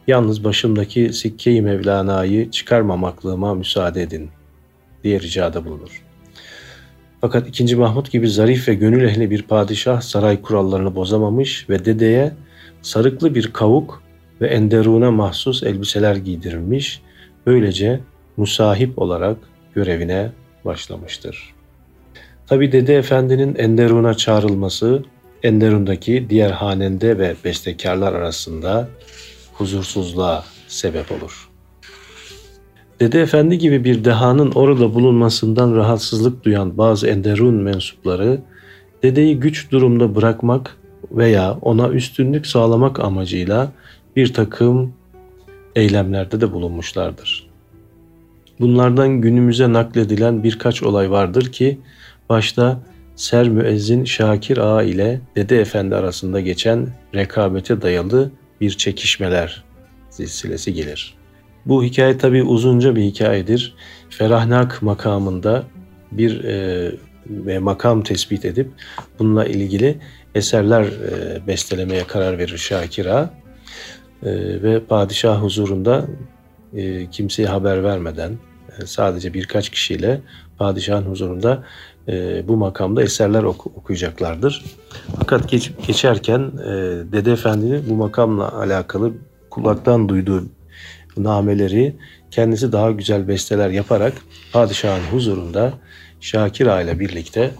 yalnız 0.07 0.43
başımdaki 0.43 1.13
sikke-i 1.13 1.61
Mevlana'yı 1.61 2.51
çıkarmamaklığıma 2.51 3.53
müsaade 3.55 4.01
edin 4.01 4.29
diye 5.03 5.19
ricada 5.19 5.65
bulunur. 5.65 6.03
Fakat 7.21 7.47
2. 7.47 7.75
Mahmut 7.75 8.11
gibi 8.11 8.29
zarif 8.29 8.67
ve 8.67 8.73
gönül 8.73 9.03
ehli 9.03 9.31
bir 9.31 9.41
padişah 9.41 10.01
saray 10.01 10.41
kurallarını 10.41 10.95
bozamamış 10.95 11.69
ve 11.69 11.85
dedeye 11.85 12.33
sarıklı 12.81 13.35
bir 13.35 13.53
kavuk 13.53 14.03
ve 14.41 14.47
enderuna 14.47 15.11
mahsus 15.11 15.63
elbiseler 15.63 16.15
giydirilmiş, 16.15 17.01
böylece 17.45 17.99
musahip 18.37 18.99
olarak 18.99 19.37
görevine 19.75 20.31
başlamıştır. 20.65 21.53
Tabi 22.47 22.71
Dede 22.71 22.95
Efendi'nin 22.95 23.55
Enderun'a 23.55 24.13
çağrılması, 24.13 25.03
Enderun'daki 25.43 26.25
diğer 26.29 26.51
hanende 26.51 27.19
ve 27.19 27.35
bestekarlar 27.45 28.13
arasında 28.13 28.87
huzursuzluğa 29.57 30.43
sebep 30.67 31.11
olur. 31.11 31.49
Dede 32.99 33.21
Efendi 33.21 33.57
gibi 33.57 33.83
bir 33.83 34.05
dehanın 34.05 34.51
orada 34.51 34.93
bulunmasından 34.93 35.75
rahatsızlık 35.75 36.43
duyan 36.43 36.77
bazı 36.77 37.07
Enderun 37.07 37.55
mensupları, 37.55 38.41
dedeyi 39.03 39.39
güç 39.39 39.71
durumda 39.71 40.15
bırakmak 40.15 40.77
veya 41.11 41.57
ona 41.61 41.89
üstünlük 41.89 42.47
sağlamak 42.47 42.99
amacıyla 42.99 43.71
bir 44.15 44.33
takım 44.33 44.93
eylemlerde 45.75 46.41
de 46.41 46.53
bulunmuşlardır. 46.53 47.47
Bunlardan 48.59 49.21
günümüze 49.21 49.73
nakledilen 49.73 50.43
birkaç 50.43 50.83
olay 50.83 51.11
vardır 51.11 51.51
ki, 51.51 51.79
başta 52.29 52.79
Ser 53.15 53.49
Müezzin 53.49 54.05
Şakir 54.05 54.57
Ağa 54.57 54.83
ile 54.83 55.21
Dede 55.35 55.61
Efendi 55.61 55.95
arasında 55.95 56.39
geçen 56.39 56.87
rekabete 57.15 57.81
dayalı 57.81 58.31
bir 58.61 58.71
çekişmeler 58.71 59.63
silsilesi 60.09 60.73
gelir. 60.73 61.17
Bu 61.65 61.83
hikaye 61.83 62.17
tabi 62.17 62.43
uzunca 62.43 62.95
bir 62.95 63.01
hikayedir. 63.01 63.75
Ferahnak 64.09 64.81
makamında 64.81 65.63
bir 66.11 66.43
e, 66.43 67.59
makam 67.59 68.03
tespit 68.03 68.45
edip 68.45 68.71
bununla 69.19 69.45
ilgili 69.45 69.97
eserler 70.35 70.83
e, 70.83 71.47
bestelemeye 71.47 72.03
karar 72.03 72.37
verir 72.37 72.57
Şakira 72.57 73.33
e, 74.23 74.29
ve 74.63 74.79
padişah 74.79 75.41
huzurunda 75.41 76.07
e, 76.73 77.09
kimseye 77.09 77.47
haber 77.47 77.83
vermeden 77.83 78.37
e, 78.81 78.85
sadece 78.85 79.33
birkaç 79.33 79.69
kişiyle 79.69 80.21
padişahın 80.57 81.05
huzurunda 81.05 81.63
e, 82.07 82.47
bu 82.47 82.57
makamda 82.57 83.03
eserler 83.03 83.43
oku, 83.43 83.71
okuyacaklardır. 83.75 84.65
Fakat 85.19 85.49
geç, 85.49 85.71
geçerken 85.87 86.39
e, 86.39 86.71
Dede 87.11 87.31
Efendi'nin 87.31 87.89
bu 87.89 87.95
makamla 87.95 88.57
alakalı 88.57 89.13
kulaktan 89.49 90.09
duyduğu 90.09 90.43
nameleri 91.17 91.95
kendisi 92.31 92.71
daha 92.71 92.91
güzel 92.91 93.27
besteler 93.27 93.69
yaparak 93.69 94.13
padişahın 94.53 95.03
huzurunda 95.11 95.73
Şakir 96.21 96.67
Ağa 96.67 96.81
ile 96.81 96.99
birlikte 96.99 97.51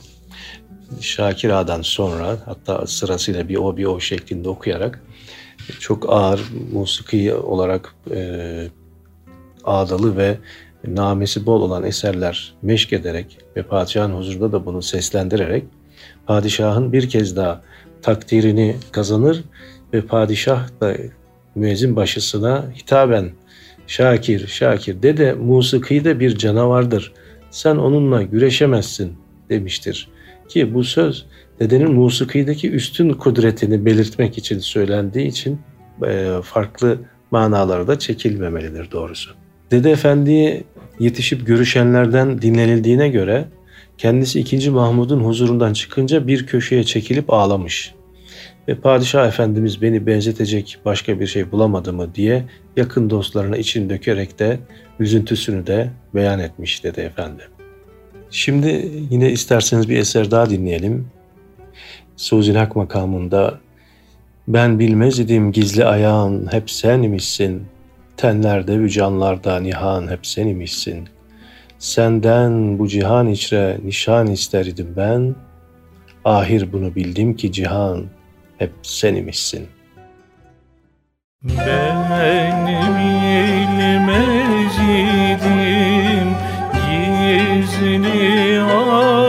Şakir 1.02 1.50
Ağa'dan 1.50 1.82
sonra 1.82 2.38
hatta 2.46 2.88
sırasıyla 2.88 3.50
bir 3.50 3.56
o 3.56 3.78
bir 3.78 3.86
o 3.86 4.00
şeklinde 4.00 4.50
okuyarak 4.50 5.04
çok 5.80 6.10
ağır 6.10 6.42
musiki 6.74 7.34
olarak 7.34 7.96
e, 8.12 8.68
ağdalı 9.64 10.18
ve 10.18 10.38
namesi 10.96 11.46
bol 11.46 11.62
olan 11.62 11.84
eserler 11.84 12.54
meşk 12.62 12.94
ederek 12.94 13.38
ve 13.56 13.64
padişahın 13.64 14.14
huzurunda 14.14 14.52
da 14.52 14.66
bunu 14.66 14.82
seslendirerek 14.82 15.64
padişahın 16.26 16.94
bir 16.94 17.10
kez 17.10 17.36
daha 17.36 17.62
takdirini 18.02 18.76
kazanır 18.92 19.44
ve 19.94 20.02
padişah 20.02 20.68
da 20.82 20.94
müezzin 21.56 21.96
başısına 21.96 22.66
hitaben 22.76 23.30
Şakir, 23.88 24.48
Şakir 24.48 25.04
dede 25.04 25.34
musiki 25.34 26.06
de 26.06 26.20
bir 26.20 26.38
canavardır. 26.38 27.14
Sen 27.52 27.76
onunla 27.76 28.24
güreşemezsin 28.24 29.14
demiştir. 29.50 30.10
Ki 30.50 30.74
bu 30.74 30.84
söz 30.84 31.26
dedenin 31.60 31.94
musikideki 31.94 32.72
üstün 32.72 33.14
kudretini 33.14 33.86
belirtmek 33.86 34.38
için 34.38 34.60
söylendiği 34.60 35.28
için 35.28 35.60
farklı 36.44 36.98
manaları 37.32 37.88
da 37.88 38.00
çekilmemelidir 38.00 38.92
doğrusu. 38.92 39.32
Dede 39.72 39.92
Efendi'ye 39.92 40.64
yetişip 41.00 41.48
görüşenlerden 41.48 42.42
dinlenildiğine 42.42 43.10
göre 43.10 43.46
kendisi 43.98 44.40
2. 44.40 44.70
Mahmud'un 44.70 45.20
huzurundan 45.20 45.74
çıkınca 45.74 46.28
bir 46.28 46.46
köşeye 46.46 46.84
çekilip 46.84 47.34
ağlamış. 47.34 47.94
Ve 48.68 48.76
padişah 48.76 49.28
efendimiz 49.28 49.82
beni 49.82 50.08
benzetecek 50.08 50.78
başka 50.86 51.20
bir 51.20 51.28
şey 51.28 51.52
bulamadı 51.52 51.94
mı 51.94 52.16
diye 52.16 52.44
yakın 52.78 53.10
dostlarına 53.10 53.58
için 53.58 53.90
dökerek 53.90 54.40
de 54.40 54.60
üzüntüsünü 55.00 55.68
de 55.68 55.90
beyan 56.16 56.40
etmiş 56.40 56.84
dedi 56.84 57.02
efendi. 57.02 57.44
Şimdi 58.32 58.92
yine 59.10 59.32
isterseniz 59.32 59.90
bir 59.90 59.98
eser 59.98 60.32
daha 60.32 60.50
dinleyelim. 60.50 61.08
Suzil 62.16 62.56
Hak 62.56 62.76
makamında 62.76 63.60
ben 64.48 64.80
bilmez 64.80 65.20
idim 65.20 65.52
gizli 65.52 65.86
ayağın 65.86 66.48
hep 66.52 66.72
sen 66.72 67.02
imişsin. 67.02 67.64
Tenlerde 68.18 68.80
ve 68.84 68.90
canlarda 68.90 69.60
nihan 69.60 70.12
hep 70.12 70.28
sen 70.28 70.48
imişsin. 70.48 71.10
Senden 71.80 72.80
bu 72.80 72.88
cihan 72.88 73.28
içre 73.28 73.78
nişan 73.84 74.28
isterdim 74.28 74.94
ben. 74.98 75.36
Ahir 76.26 76.74
bunu 76.74 76.96
bildim 76.96 77.36
ki 77.36 77.52
cihan 77.52 78.06
hep 78.58 78.72
sen 78.82 79.16
imişsin. 79.16 79.68
Benim 81.44 82.98
ilmez 83.80 84.78
idim 84.78 86.30
gizli 86.74 88.62
ayan 88.62 89.27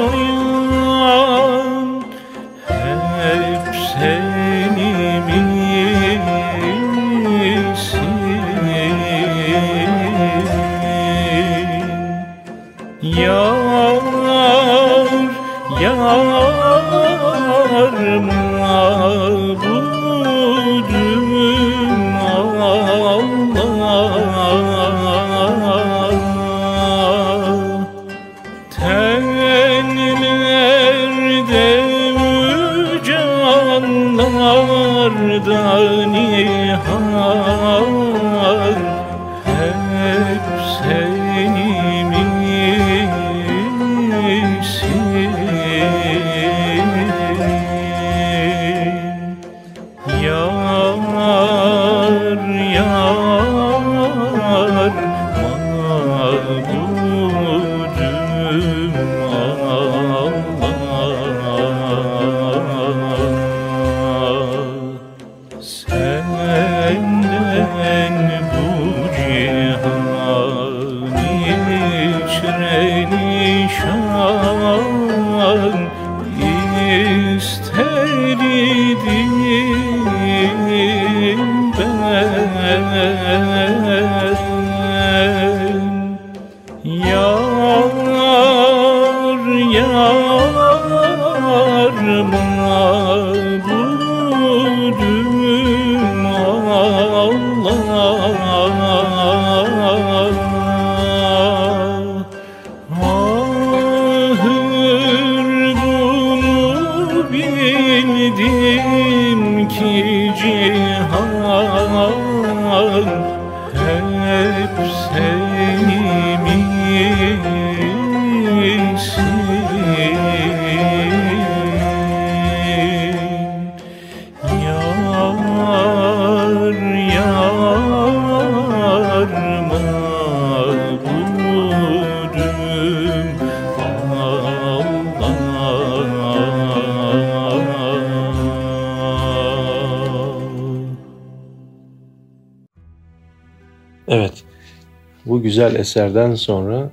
güzel 145.69 145.81
eserden 145.81 146.35
sonra 146.35 146.91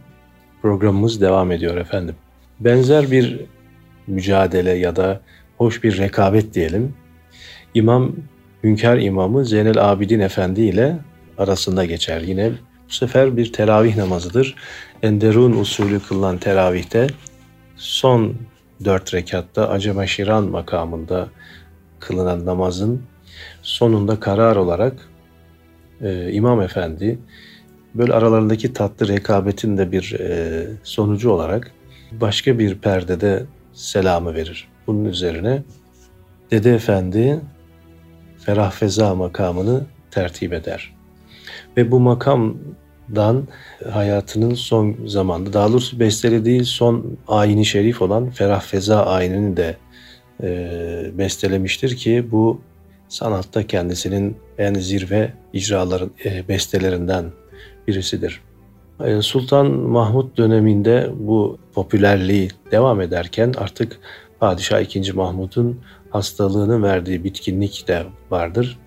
programımız 0.61 1.21
devam 1.21 1.51
ediyor 1.51 1.77
efendim. 1.77 2.15
Benzer 2.59 3.11
bir 3.11 3.39
mücadele 4.07 4.71
ya 4.71 4.95
da 4.95 5.21
hoş 5.57 5.83
bir 5.83 5.97
rekabet 5.97 6.53
diyelim. 6.53 6.93
İmam 7.73 8.15
Hünkar 8.63 8.97
İmamı 8.97 9.45
Zeynel 9.45 9.91
Abidin 9.91 10.19
Efendi 10.19 10.61
ile 10.61 10.97
arasında 11.37 11.85
geçer. 11.85 12.21
Yine 12.21 12.51
bu 12.89 12.93
sefer 12.93 13.37
bir 13.37 13.53
teravih 13.53 13.97
namazıdır. 13.97 14.55
Enderun 15.03 15.51
usulü 15.51 15.99
kılınan 15.99 16.37
teravihte 16.37 17.07
son 17.75 18.35
dört 18.85 19.13
rekatta 19.13 19.69
Acema 19.69 20.07
Şiran 20.07 20.43
makamında 20.43 21.27
kılınan 21.99 22.45
namazın 22.45 23.01
sonunda 23.61 24.19
karar 24.19 24.55
olarak 24.55 24.93
e, 26.01 26.31
İmam 26.31 26.61
Efendi 26.61 27.19
böyle 27.95 28.13
aralarındaki 28.13 28.73
tatlı 28.73 29.07
rekabetin 29.07 29.77
de 29.77 29.91
bir 29.91 30.15
e, 30.19 30.67
sonucu 30.83 31.31
olarak 31.31 31.71
başka 32.11 32.59
bir 32.59 32.75
perdede 32.75 33.45
selamı 33.73 34.33
verir. 34.33 34.67
Bunun 34.87 35.05
üzerine 35.05 35.63
Dede 36.51 36.75
Efendi 36.75 37.39
Ferah 38.37 38.71
Feza 38.71 39.15
makamını 39.15 39.85
tertip 40.11 40.53
eder. 40.53 40.95
Ve 41.77 41.91
bu 41.91 41.99
makamdan 41.99 43.47
hayatının 43.91 44.53
son 44.53 44.95
zamanda, 45.05 45.53
daha 45.53 45.69
doğrusu 45.69 45.99
bestelediği 45.99 46.65
son 46.65 47.17
ayini 47.27 47.65
şerif 47.65 48.01
olan 48.01 48.29
Ferah 48.29 48.61
Feza 48.61 49.05
ayinini 49.05 49.57
de 49.57 49.77
e, 50.43 50.47
bestelemiştir 51.17 51.95
ki 51.95 52.27
bu 52.31 52.61
sanatta 53.09 53.67
kendisinin 53.67 54.37
en 54.57 54.73
zirve 54.73 55.33
icraların, 55.53 56.11
e, 56.25 56.47
bestelerinden 56.47 57.25
birisidir. 57.87 58.41
Ee, 59.03 59.21
Sultan 59.21 59.71
Mahmut 59.71 60.37
döneminde 60.37 61.11
bu 61.19 61.57
popülerliği 61.73 62.49
devam 62.71 63.01
ederken 63.01 63.53
artık 63.57 63.99
Padişah 64.39 64.95
II. 64.95 65.11
Mahmut'un 65.11 65.79
hastalığını 66.09 66.83
verdiği 66.83 67.23
bitkinlik 67.23 67.87
de 67.87 68.03
vardır. 68.31 68.79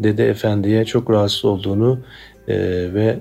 Dede 0.00 0.28
Efendi'ye 0.28 0.84
çok 0.84 1.10
rahatsız 1.10 1.44
olduğunu 1.44 2.00
e, 2.48 2.56
ve 2.94 3.18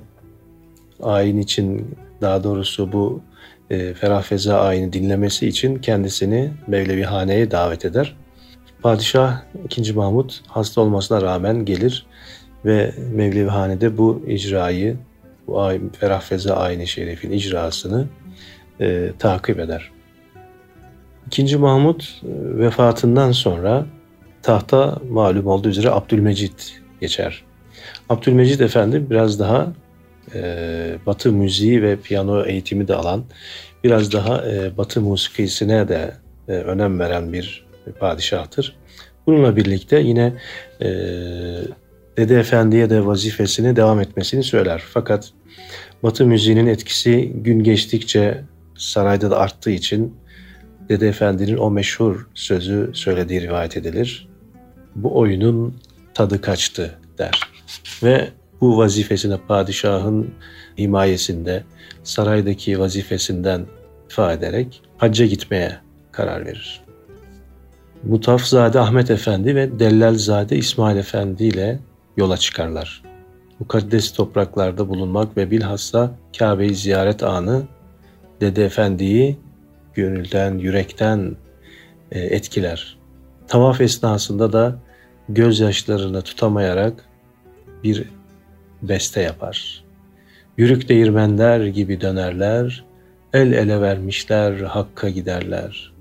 ayin 1.01 1.37
için 1.37 1.95
daha 2.21 2.43
doğrusu 2.43 2.91
bu 2.91 3.21
e, 3.69 3.93
Ferah 3.93 4.63
ayini 4.65 4.93
dinlemesi 4.93 5.47
için 5.47 5.75
kendisini 5.75 6.51
Mevlevihane'ye 6.67 7.51
davet 7.51 7.85
eder. 7.85 8.15
Padişah 8.81 9.41
II. 9.77 9.93
Mahmut 9.93 10.41
hasta 10.47 10.81
olmasına 10.81 11.21
rağmen 11.21 11.65
gelir 11.65 12.05
ve 12.65 12.93
Mevlevihane'de 13.11 13.97
bu 13.97 14.23
icrayı, 14.27 14.97
bu 15.47 15.71
Ferah 15.99 16.21
Feza 16.21 16.55
Ayni 16.55 16.87
Şerif'in 16.87 17.31
icrasını 17.31 18.07
e, 18.81 19.11
takip 19.19 19.59
eder. 19.59 19.91
İkinci 21.27 21.57
Mahmut 21.57 22.21
e, 22.23 22.57
vefatından 22.57 23.31
sonra 23.31 23.85
tahta 24.41 24.99
malum 25.09 25.47
olduğu 25.47 25.69
üzere 25.69 25.91
Abdülmecit 25.91 26.81
geçer. 27.01 27.43
Abdülmecit 28.09 28.61
Efendi 28.61 29.09
biraz 29.09 29.39
daha 29.39 29.73
e, 30.35 30.95
Batı 31.05 31.31
müziği 31.31 31.81
ve 31.81 31.95
piyano 31.95 32.45
eğitimi 32.45 32.87
de 32.87 32.95
alan, 32.95 33.23
biraz 33.83 34.11
daha 34.11 34.47
e, 34.47 34.77
Batı 34.77 35.01
musikisine 35.01 35.87
de 35.87 36.13
e, 36.47 36.51
önem 36.51 36.99
veren 36.99 37.33
bir 37.33 37.65
padişahtır. 37.99 38.75
Bununla 39.27 39.55
birlikte 39.55 39.99
yine 39.99 40.33
e, 40.81 40.89
Dede 42.17 42.39
Efendi'ye 42.39 42.89
de 42.89 43.05
vazifesini 43.05 43.75
devam 43.75 43.99
etmesini 43.99 44.43
söyler. 44.43 44.83
Fakat 44.93 45.31
Batı 46.03 46.25
müziğinin 46.25 46.67
etkisi 46.67 47.33
gün 47.35 47.63
geçtikçe 47.63 48.43
sarayda 48.77 49.31
da 49.31 49.37
arttığı 49.37 49.71
için 49.71 50.15
Dede 50.89 51.07
Efendi'nin 51.07 51.57
o 51.57 51.71
meşhur 51.71 52.27
sözü 52.33 52.91
söylediği 52.93 53.41
rivayet 53.41 53.77
edilir. 53.77 54.27
Bu 54.95 55.17
oyunun 55.17 55.75
tadı 56.13 56.41
kaçtı 56.41 56.99
der. 57.17 57.39
Ve 58.03 58.29
bu 58.61 58.77
vazifesine 58.77 59.37
padişahın 59.47 60.33
himayesinde 60.77 61.63
saraydaki 62.03 62.79
vazifesinden 62.79 63.65
ifa 64.09 64.33
ederek 64.33 64.81
hacca 64.97 65.25
gitmeye 65.25 65.77
karar 66.11 66.45
verir. 66.45 66.83
Mutafzade 68.03 68.79
Ahmet 68.79 69.11
Efendi 69.11 69.55
ve 69.55 69.79
Dellalzade 69.79 70.57
İsmail 70.57 70.97
Efendi 70.97 71.43
ile 71.43 71.79
yola 72.17 72.37
çıkarlar. 72.37 73.03
Mukaddes 73.59 74.13
topraklarda 74.13 74.89
bulunmak 74.89 75.37
ve 75.37 75.51
bilhassa 75.51 76.11
Kabe'yi 76.37 76.75
ziyaret 76.75 77.23
anı 77.23 77.63
Dede 78.41 78.65
Efendi'yi 78.65 79.37
gönülden, 79.93 80.57
yürekten 80.57 81.35
e, 82.11 82.19
etkiler. 82.19 82.97
Tavaf 83.47 83.81
esnasında 83.81 84.53
da 84.53 84.75
gözyaşlarını 85.29 86.21
tutamayarak 86.21 87.05
bir 87.83 88.09
beste 88.81 89.21
yapar. 89.21 89.83
Yürük 90.57 90.89
değirmenler 90.89 91.65
gibi 91.65 92.01
dönerler, 92.01 92.85
el 93.33 93.51
ele 93.51 93.81
vermişler 93.81 94.59
Hakk'a 94.59 95.09
giderler. 95.09 95.93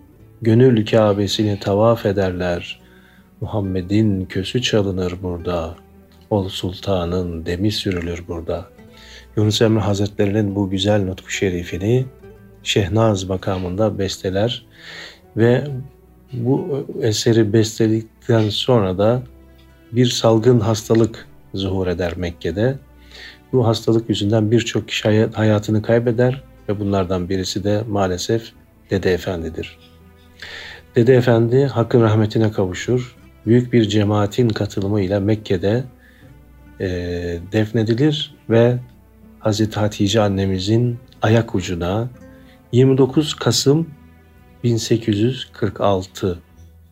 Gönül 0.42 0.86
Kabe'sini 0.86 1.60
tavaf 1.60 2.06
ederler. 2.06 2.80
Muhammed'in 3.40 4.24
kösü 4.24 4.62
çalınır 4.62 5.14
burada. 5.22 5.74
Ol 6.32 6.48
sultanın 6.48 7.46
demi 7.46 7.72
sürülür 7.72 8.24
burada. 8.28 8.66
Yunus 9.36 9.62
Emre 9.62 9.80
Hazretleri'nin 9.80 10.54
bu 10.54 10.70
güzel 10.70 11.04
nutku 11.04 11.30
şerifini 11.30 12.06
Şehnaz 12.62 13.24
makamında 13.24 13.98
besteler 13.98 14.66
ve 15.36 15.64
bu 16.32 16.86
eseri 17.02 17.52
besteledikten 17.52 18.48
sonra 18.48 18.98
da 18.98 19.22
bir 19.92 20.06
salgın 20.06 20.60
hastalık 20.60 21.28
zuhur 21.54 21.86
eder 21.86 22.12
Mekke'de. 22.16 22.78
Bu 23.52 23.66
hastalık 23.66 24.08
yüzünden 24.08 24.50
birçok 24.50 24.88
kişi 24.88 25.28
hayatını 25.34 25.82
kaybeder 25.82 26.42
ve 26.68 26.80
bunlardan 26.80 27.28
birisi 27.28 27.64
de 27.64 27.82
maalesef 27.88 28.52
Dede 28.90 29.12
Efendi'dir. 29.12 29.78
Dede 30.96 31.14
Efendi 31.14 31.66
Hakk'ın 31.66 32.02
rahmetine 32.02 32.52
kavuşur. 32.52 33.16
Büyük 33.46 33.72
bir 33.72 33.88
cemaatin 33.88 34.48
katılımıyla 34.48 35.20
Mekke'de 35.20 35.84
e, 36.80 36.88
defnedilir 37.52 38.34
ve 38.50 38.78
Hazreti 39.38 39.80
Hatice 39.80 40.20
annemizin 40.20 40.98
ayak 41.22 41.54
ucuna 41.54 42.08
29 42.72 43.34
Kasım 43.34 43.90
1846 44.64 46.38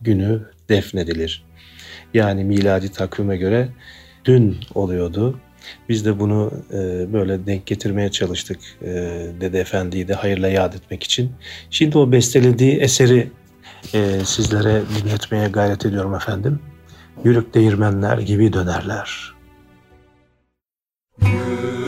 günü 0.01 0.41
defnedilir. 0.69 1.43
Yani 2.13 2.43
miladi 2.43 2.91
takvime 2.91 3.37
göre 3.37 3.69
dün 4.25 4.57
oluyordu. 4.75 5.39
Biz 5.89 6.05
de 6.05 6.19
bunu 6.19 6.51
e, 6.73 7.13
böyle 7.13 7.45
denk 7.45 7.65
getirmeye 7.65 8.11
çalıştık 8.11 8.59
e, 8.81 8.87
Dede 9.41 9.59
Efendi'yi 9.59 10.07
de 10.07 10.13
hayırla 10.13 10.47
yad 10.47 10.73
etmek 10.73 11.03
için. 11.03 11.31
Şimdi 11.69 11.97
o 11.97 12.11
bestelediği 12.11 12.77
eseri 12.77 13.31
e, 13.93 14.19
sizlere 14.25 14.81
dinletmeye 14.97 15.47
gayret 15.47 15.85
ediyorum 15.85 16.15
efendim. 16.15 16.59
Yürük 17.23 17.53
değirmenler 17.53 18.17
gibi 18.17 18.53
dönerler. 18.53 19.30
You. 21.23 21.80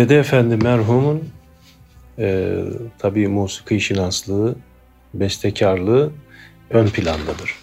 Dede 0.00 0.18
Efendi 0.18 0.56
merhumun 0.56 1.24
e, 2.18 2.54
tabii 2.98 3.28
musiki 3.28 3.80
şinaslığı, 3.80 4.54
bestekarlığı 5.14 6.12
ön 6.70 6.86
plandadır. 6.86 7.54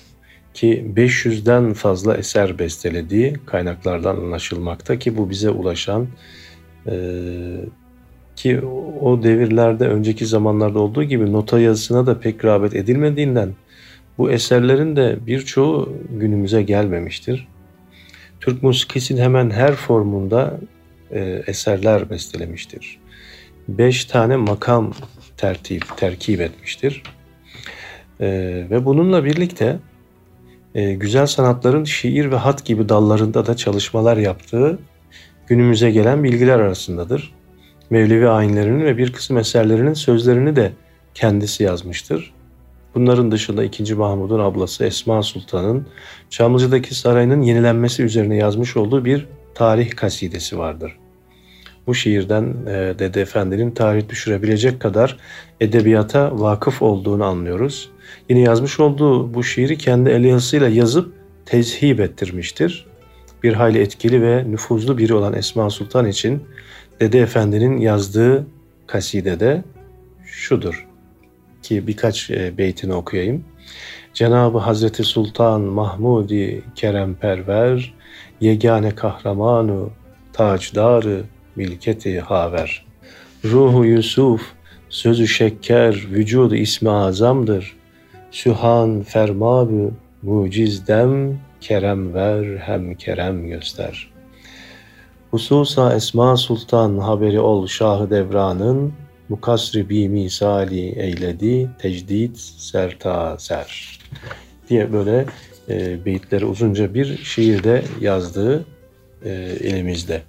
Ki 0.53 0.91
500'den 0.95 1.73
fazla 1.73 2.17
eser 2.17 2.59
bestelediği 2.59 3.33
kaynaklardan 3.45 4.15
anlaşılmakta 4.15 4.99
ki 4.99 5.17
bu 5.17 5.29
bize 5.29 5.49
ulaşan 5.49 6.07
e, 6.87 6.95
ki 8.35 8.61
o 9.01 9.23
devirlerde 9.23 9.87
önceki 9.87 10.25
zamanlarda 10.25 10.79
olduğu 10.79 11.03
gibi 11.03 11.31
nota 11.31 11.59
yazısına 11.59 12.05
da 12.05 12.19
pek 12.19 12.45
rağbet 12.45 12.75
edilmediğinden 12.75 13.53
bu 14.17 14.31
eserlerin 14.31 14.95
de 14.95 15.17
birçoğu 15.27 15.93
günümüze 16.09 16.63
gelmemiştir. 16.63 17.47
Türk 18.39 18.63
musikisinin 18.63 19.21
hemen 19.21 19.49
her 19.49 19.73
formunda 19.73 20.59
e, 21.11 21.43
eserler 21.47 22.09
bestelemiştir. 22.09 22.99
Beş 23.67 24.05
tane 24.05 24.35
makam 24.35 24.93
tertip, 25.37 25.97
terkip 25.97 26.41
etmiştir. 26.41 27.03
E, 28.19 28.27
ve 28.69 28.85
bununla 28.85 29.25
birlikte 29.25 29.79
e, 30.75 30.93
güzel 30.93 31.25
sanatların 31.25 31.83
şiir 31.83 32.31
ve 32.31 32.35
hat 32.35 32.65
gibi 32.65 32.89
dallarında 32.89 33.45
da 33.45 33.55
çalışmalar 33.55 34.17
yaptığı 34.17 34.79
günümüze 35.47 35.91
gelen 35.91 36.23
bilgiler 36.23 36.59
arasındadır. 36.59 37.33
Mevlevi 37.89 38.27
ayinlerinin 38.27 38.85
ve 38.85 38.97
bir 38.97 39.13
kısım 39.13 39.37
eserlerinin 39.37 39.93
sözlerini 39.93 40.55
de 40.55 40.71
kendisi 41.13 41.63
yazmıştır. 41.63 42.33
Bunların 42.95 43.31
dışında 43.31 43.63
2. 43.63 43.95
Mahmud'un 43.95 44.39
ablası 44.39 44.85
Esma 44.85 45.23
Sultan'ın 45.23 45.87
Çamlıca'daki 46.29 46.95
sarayının 46.95 47.41
yenilenmesi 47.41 48.03
üzerine 48.03 48.35
yazmış 48.35 48.77
olduğu 48.77 49.05
bir 49.05 49.27
tarih 49.57 49.91
kasidesi 49.91 50.57
vardır. 50.57 50.97
Bu 51.87 51.95
şiirden 51.95 52.55
e, 52.67 52.99
Dede 52.99 53.21
Efendi'nin 53.21 53.71
tarih 53.71 54.09
düşürebilecek 54.09 54.79
kadar 54.79 55.17
edebiyata 55.59 56.39
vakıf 56.39 56.81
olduğunu 56.81 57.23
anlıyoruz. 57.23 57.89
Yine 58.29 58.39
yazmış 58.39 58.79
olduğu 58.79 59.33
bu 59.33 59.43
şiiri 59.43 59.77
kendi 59.77 60.09
el 60.09 60.23
yazısıyla 60.23 60.69
yazıp 60.69 61.13
tezhip 61.45 61.99
ettirmiştir. 61.99 62.85
Bir 63.43 63.53
hayli 63.53 63.79
etkili 63.79 64.21
ve 64.21 64.51
nüfuzlu 64.51 64.97
biri 64.97 65.13
olan 65.13 65.33
Esma 65.33 65.69
Sultan 65.69 66.07
için 66.07 66.43
Dede 66.99 67.19
Efendi'nin 67.19 67.77
yazdığı 67.77 68.47
kasidede 68.87 69.63
şudur 70.25 70.87
ki 71.63 71.87
birkaç 71.87 72.29
e, 72.29 72.57
beytini 72.57 72.93
okuyayım. 72.93 73.45
Cenabı 74.13 74.57
Hazreti 74.57 75.03
Sultan 75.03 75.61
Mahmudi 75.61 76.63
Keremperver, 76.75 77.96
yegane 78.41 78.95
kahramanu, 78.95 79.89
tacdarı, 80.33 81.23
milketi 81.55 82.19
haver. 82.19 82.85
Ruhu 83.45 83.85
Yusuf, 83.85 84.41
sözü 84.89 85.27
şeker, 85.27 86.07
vücudu 86.11 86.55
ismi 86.55 86.89
azamdır. 86.89 87.75
Sühan 88.31 89.01
fermabü, 89.01 89.91
mucizdem, 90.21 91.39
kerem 91.61 92.13
ver, 92.13 92.57
hem 92.57 92.95
kerem 92.95 93.47
göster. 93.47 94.11
Hususa 95.31 95.95
Esma 95.95 96.37
Sultan 96.37 96.97
haberi 96.97 97.39
ol 97.39 97.67
Şahı 97.67 98.09
Devran'ın, 98.09 98.93
mukasri 99.29 99.89
bi 99.89 100.09
misali 100.09 100.99
eyledi, 100.99 101.69
tecdid 101.79 102.35
serta 102.35 103.39
ser 103.39 103.99
diye 104.69 104.93
böyle 104.93 105.25
e, 105.69 106.05
beyitleri 106.05 106.45
uzunca 106.45 106.93
bir 106.93 107.17
şiirde 107.17 107.83
yazdığı 108.01 108.65
e, 109.25 109.31
elimizde. 109.63 110.21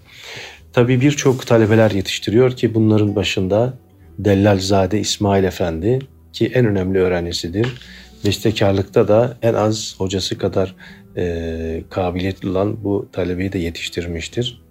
Tabi 0.73 1.01
birçok 1.01 1.47
talebeler 1.47 1.91
yetiştiriyor 1.91 2.51
ki 2.57 2.75
bunların 2.75 3.17
başında 3.17 3.75
Dellalzade 4.19 5.01
İsmail 5.01 5.45
Efendi 5.45 5.99
ki 6.33 6.47
en 6.55 6.67
önemli 6.67 6.99
öğrencisidir. 6.99 7.67
Bestekarlıkta 8.27 9.09
da 9.09 9.37
en 9.43 9.55
az 9.55 9.95
hocası 9.99 10.39
kadar 10.39 10.75
e, 11.17 11.83
kabiliyetli 11.91 12.49
olan 12.49 12.85
bu 12.85 13.09
talebeyi 13.13 13.53
de 13.53 13.59
yetiştirmiştir. 13.59 14.63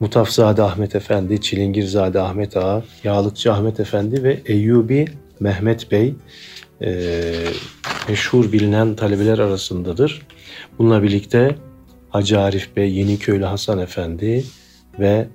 Mutafzade 0.00 0.62
Ahmet 0.62 0.94
Efendi, 0.94 1.40
Çilingirzade 1.40 2.20
Ahmet 2.20 2.56
Ağa, 2.56 2.82
Yağlıkçı 3.04 3.52
Ahmet 3.52 3.80
Efendi 3.80 4.22
ve 4.22 4.40
Eyyubi 4.46 5.06
Mehmet 5.40 5.90
Bey 5.90 6.14
e, 6.82 7.22
meşhur 8.08 8.52
bilinen 8.52 8.96
talebeler 8.96 9.38
arasındadır. 9.38 10.26
Bununla 10.78 11.02
birlikte 11.02 11.54
Hacı 12.10 12.40
Arif 12.40 12.76
Bey, 12.76 12.92
Yeniköylü 12.92 13.44
Hasan 13.44 13.78
Efendi 13.78 14.44
ve 14.98 15.26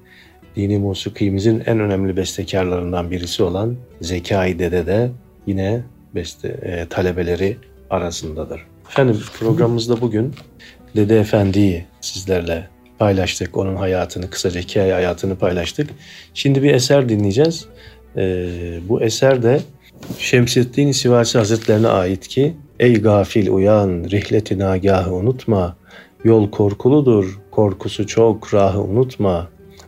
dini 0.55 0.77
musikimizin 0.77 1.63
en 1.65 1.79
önemli 1.79 2.17
bestekarlarından 2.17 3.11
birisi 3.11 3.43
olan 3.43 3.75
Zekai 4.01 4.59
Dede 4.59 4.85
de 4.85 5.11
yine 5.47 5.83
beste, 6.15 6.47
e, 6.47 6.85
talebeleri 6.89 7.57
arasındadır. 7.89 8.61
Efendim 8.89 9.19
programımızda 9.39 10.01
bugün 10.01 10.33
Dede 10.95 11.19
Efendi'yi 11.19 11.85
sizlerle 12.01 12.67
paylaştık. 12.99 13.57
Onun 13.57 13.75
hayatını, 13.75 14.29
kısaca 14.29 14.61
hikaye 14.61 14.93
hayatını 14.93 15.35
paylaştık. 15.35 15.89
Şimdi 16.33 16.63
bir 16.63 16.73
eser 16.73 17.09
dinleyeceğiz. 17.09 17.65
Ee, 18.17 18.79
bu 18.89 19.01
eser 19.01 19.43
de 19.43 19.61
Şemsettin 20.19 20.91
Sivasi 20.91 21.37
Hazretlerine 21.37 21.87
ait 21.87 22.27
ki 22.27 22.53
Ey 22.79 22.93
gafil 23.01 23.47
uyan, 23.47 24.03
rihleti 24.11 24.59
nagahı 24.59 25.13
unutma. 25.13 25.77
Yol 26.23 26.51
korkuludur, 26.51 27.39
korkusu 27.51 28.07
çok, 28.07 28.53
rahı 28.53 28.81
unutma. 28.81 29.47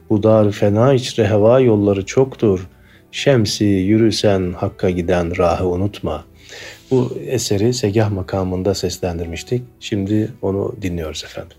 Bu 0.10 0.24
dar 0.24 0.52
fena 0.52 0.94
içre 0.94 1.28
heva 1.28 1.60
yolları 1.60 2.06
çoktur. 2.06 2.68
Şemsi 3.12 3.66
yürüsen 3.66 4.54
hakka 4.58 4.90
giden 4.90 5.38
rahı 5.38 5.68
unutma. 5.68 6.24
Bu 6.92 7.18
eseri 7.28 7.74
Segah 7.74 8.12
makamında 8.12 8.76
seslendirmiştik. 8.76 9.64
Şimdi 9.80 10.32
onu 10.42 10.76
dinliyoruz 10.82 11.24
efendim. 11.24 11.58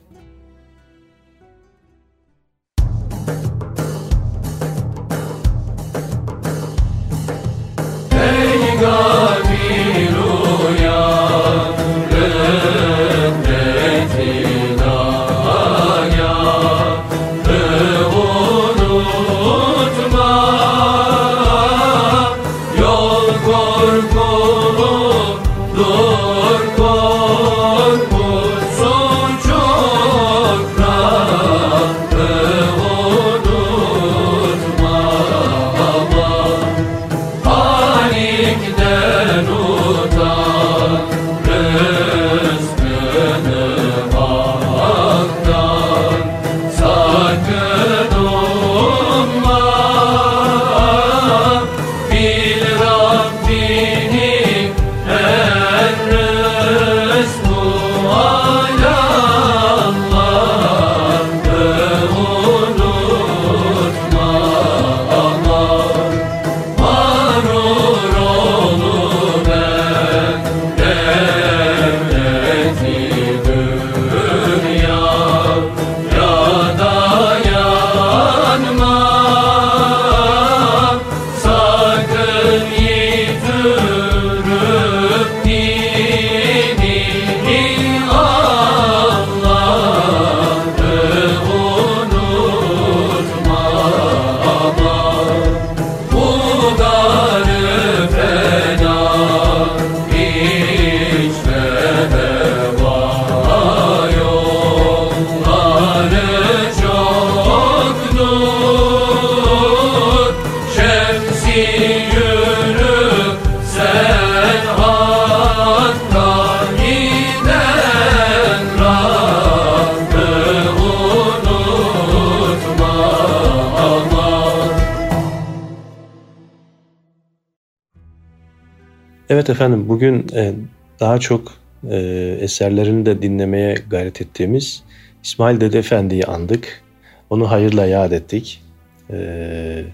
Evet 129.46 129.56
efendim 129.56 129.88
bugün 129.88 130.26
e, 130.34 130.54
daha 131.00 131.18
çok 131.18 131.52
e, 131.90 131.96
eserlerini 132.40 133.06
de 133.06 133.22
dinlemeye 133.22 133.74
gayret 133.90 134.20
ettiğimiz 134.20 134.82
İsmail 135.22 135.60
Dede 135.60 135.78
Efendi'yi 135.78 136.24
andık. 136.24 136.82
Onu 137.30 137.50
hayırla 137.50 137.86
yad 137.86 138.12
ettik. 138.12 138.62
E, 139.10 139.84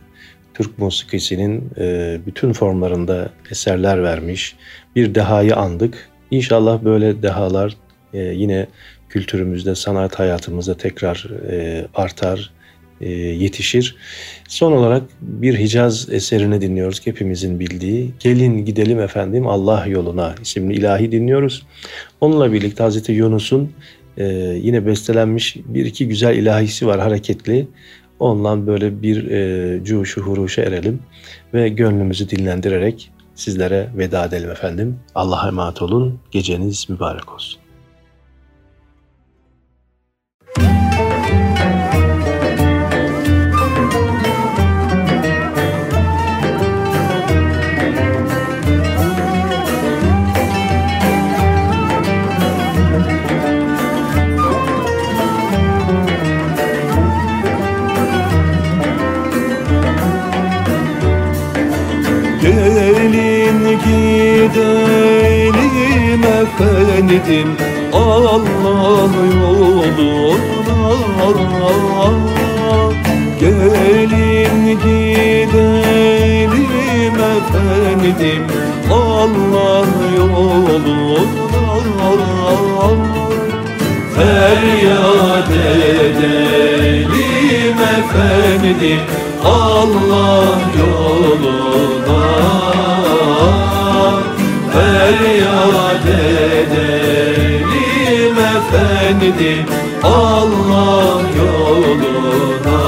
Türk 0.54 0.78
musikisinin 0.78 1.70
bütün 2.26 2.52
formlarında 2.52 3.30
eserler 3.50 4.02
vermiş. 4.02 4.56
Bir 4.96 5.14
dehayı 5.14 5.56
andık. 5.56 6.08
İnşallah 6.30 6.84
böyle 6.84 7.22
dehalar 7.22 7.76
yine 8.12 8.66
kültürümüzde, 9.08 9.74
sanat 9.74 10.18
hayatımızda 10.18 10.76
tekrar 10.76 11.26
artar, 11.94 12.52
yetişir. 13.10 13.96
Son 14.48 14.72
olarak 14.72 15.02
bir 15.20 15.58
Hicaz 15.58 16.08
eserini 16.10 16.60
dinliyoruz 16.60 17.06
hepimizin 17.06 17.60
bildiği. 17.60 18.10
Gelin 18.20 18.64
gidelim 18.64 19.00
efendim 19.00 19.46
Allah 19.46 19.86
yoluna 19.86 20.34
isimli 20.42 20.74
ilahi 20.74 21.12
dinliyoruz. 21.12 21.66
Onunla 22.20 22.52
birlikte 22.52 22.82
Hazreti 22.82 23.12
Yunus'un 23.12 23.72
e, 24.16 24.24
yine 24.62 24.86
bestelenmiş 24.86 25.56
bir 25.56 25.84
iki 25.84 26.08
güzel 26.08 26.36
ilahisi 26.36 26.86
var 26.86 27.00
hareketli. 27.00 27.68
Ondan 28.20 28.66
böyle 28.66 29.02
bir 29.02 29.30
e, 29.30 29.84
cuşu 29.84 30.20
huruşa 30.20 30.62
erelim 30.62 31.00
ve 31.54 31.68
gönlümüzü 31.68 32.30
dinlendirerek 32.30 33.10
sizlere 33.34 33.88
veda 33.96 34.24
edelim 34.24 34.50
efendim. 34.50 34.98
Allah'a 35.14 35.48
emanet 35.48 35.82
olun. 35.82 36.18
Geceniz 36.30 36.90
mübarek 36.90 37.34
olsun. 37.34 37.61
Efendim 67.12 67.48
Allah 67.92 69.10
yoluna 69.40 70.80
Gelin 73.40 74.66
gidelim 74.66 76.62
efendim. 77.32 78.42
Allah 78.90 79.86
yoluna 80.16 81.66
Feryat 84.14 85.50
edelim 86.00 87.08
efendim. 87.98 89.00
Allah 89.44 90.58
yoluna 90.78 91.91
efendim 99.12 99.66
Allah 100.02 101.20
yoluna. 101.36 102.80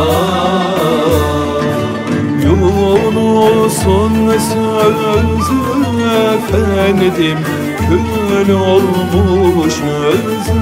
Yunus'un 2.45 4.15
sözü 4.39 5.63
efendim 6.35 7.39
Kül 7.89 8.53
olmuş 8.55 9.75
özü. 10.07 10.61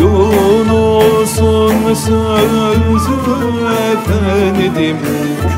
Yunus'un 0.00 1.94
sözü 1.94 3.18
efendim 3.92 4.96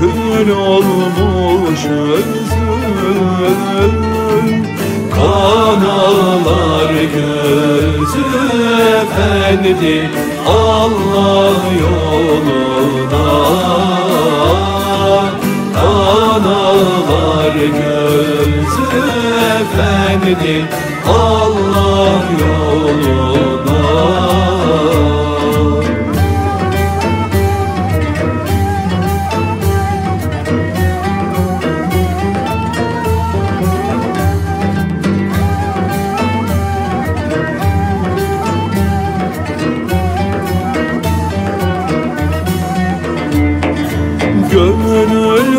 Kül 0.01 0.51
olmuş 0.51 1.85
özü 1.87 2.61
Kanalar 5.21 6.93
gözü 7.15 8.25
efendim 8.97 10.11
Allah 10.49 11.57
yoluna. 11.81 13.29
Kanalar 15.75 17.55
gözü 17.55 18.87
efendim 19.61 20.65
Allah 21.09 22.23
yoluna 22.41 23.91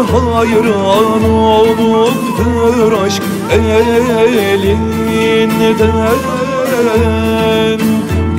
hayran 0.04 1.24
olupdur 1.32 2.94
aşk 3.06 3.24
elinden. 3.52 5.00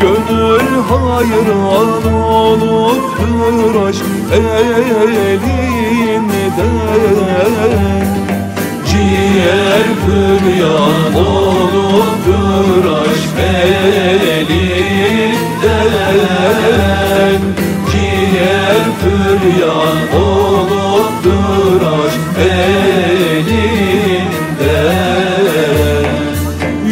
Gönül 0.00 0.68
hayran 0.88 2.04
olupdur 2.24 3.74
aşk 3.88 4.04
elinden. 4.32 5.52
Ciğer 8.86 9.86
büryan 10.06 11.14
olupdur 11.14 12.84
aşk 13.02 13.36
elinden. 14.38 14.72
Ciğer 17.92 18.82
büryan 19.02 19.98
olupdur 20.22 21.41
aşk 21.80 22.20
elinden 22.38 23.62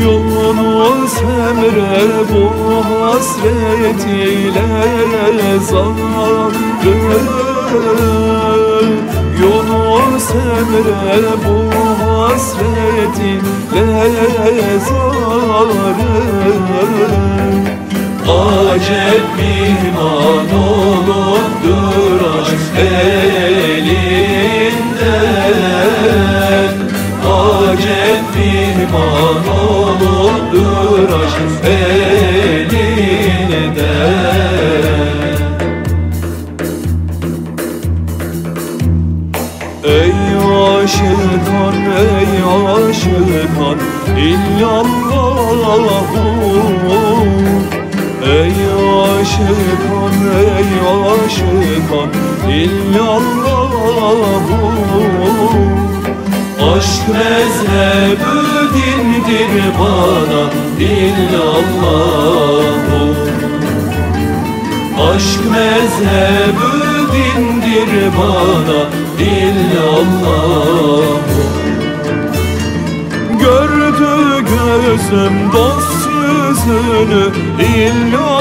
Yunus 0.03 1.16
Emre 1.22 2.01
bu 2.33 2.45
hasret 2.91 4.03
ile 4.07 5.59
zarı 5.61 6.99
Yunus 9.41 10.28
Emre 10.31 11.22
bu 11.45 11.57
hasret 12.05 13.18
ile 13.72 14.78
zarı 14.78 16.31
Acep 18.31 19.26
mihman 19.37 20.49
olupdur 20.59 22.20
aşk 22.41 22.64
elinden 25.11 26.74
Acep 27.26 28.24
mihman 28.36 29.44
olupdur 29.61 31.08
aşk 31.20 31.40
elinden 31.64 32.90
Ey 39.84 40.18
aşıkan, 40.82 41.78
ey 41.98 42.32
aşıkan 42.88 43.78
illallahu 44.16 45.20
Ey 48.24 48.58
aşıkan, 49.02 50.16
ey 50.36 50.72
aşıkan 50.90 52.30
illallahu 52.51 54.11
Aşk 56.76 57.09
mezhebü 57.09 58.36
dindir 58.74 59.53
bana 59.80 60.42
illallahu 60.80 61.80
Aşk 65.11 65.40
mezhebü 65.51 66.72
dindir 67.12 67.90
bana 68.18 68.80
illallah 69.18 71.05
Gördü 73.40 74.14
gözüm 74.40 75.36
dost 75.53 76.01
yüzünü 76.07 77.24
Gördü 77.59 78.40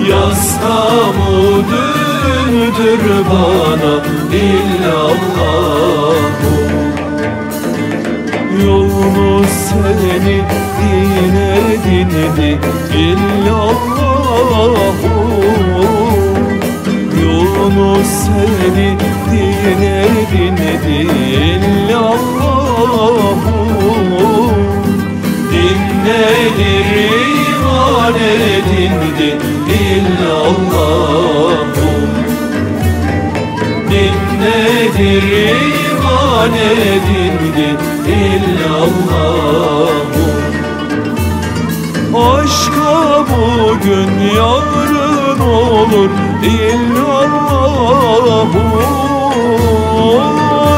Yastam 0.10 1.16
o 1.30 1.44
dündür 1.72 3.04
bana 3.30 3.94
illallah. 4.34 6.18
Yolumuz 8.66 9.50
seni 9.70 10.38
dine 10.80 11.52
dindi 11.86 12.60
illallah 12.98 14.07
Yolumuz 17.22 18.08
seni 18.08 18.90
dine 19.32 19.98
dindi 20.32 21.00
illallah 21.48 23.42
Dinlenir 25.52 26.90
iman 27.48 28.16
edindi 28.16 29.30
illallah 29.84 31.58
Dinlenir 33.90 35.26
iman 35.86 36.54
edindi 36.54 37.70
illallah 38.08 39.28
Aşka 42.16 43.17
bugün 43.38 44.12
yarın 44.36 45.40
olur. 45.40 46.10
İllallah 46.44 47.76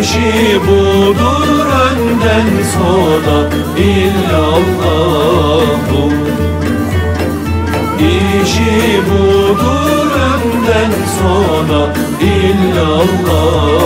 İşi 0.00 0.60
budur 0.66 1.48
önden 1.88 2.48
sona 2.72 3.38
illallah 3.78 5.28
işi 8.42 9.00
budur 9.10 10.10
önden 10.34 10.92
sona 11.18 11.82
illallah 12.20 13.78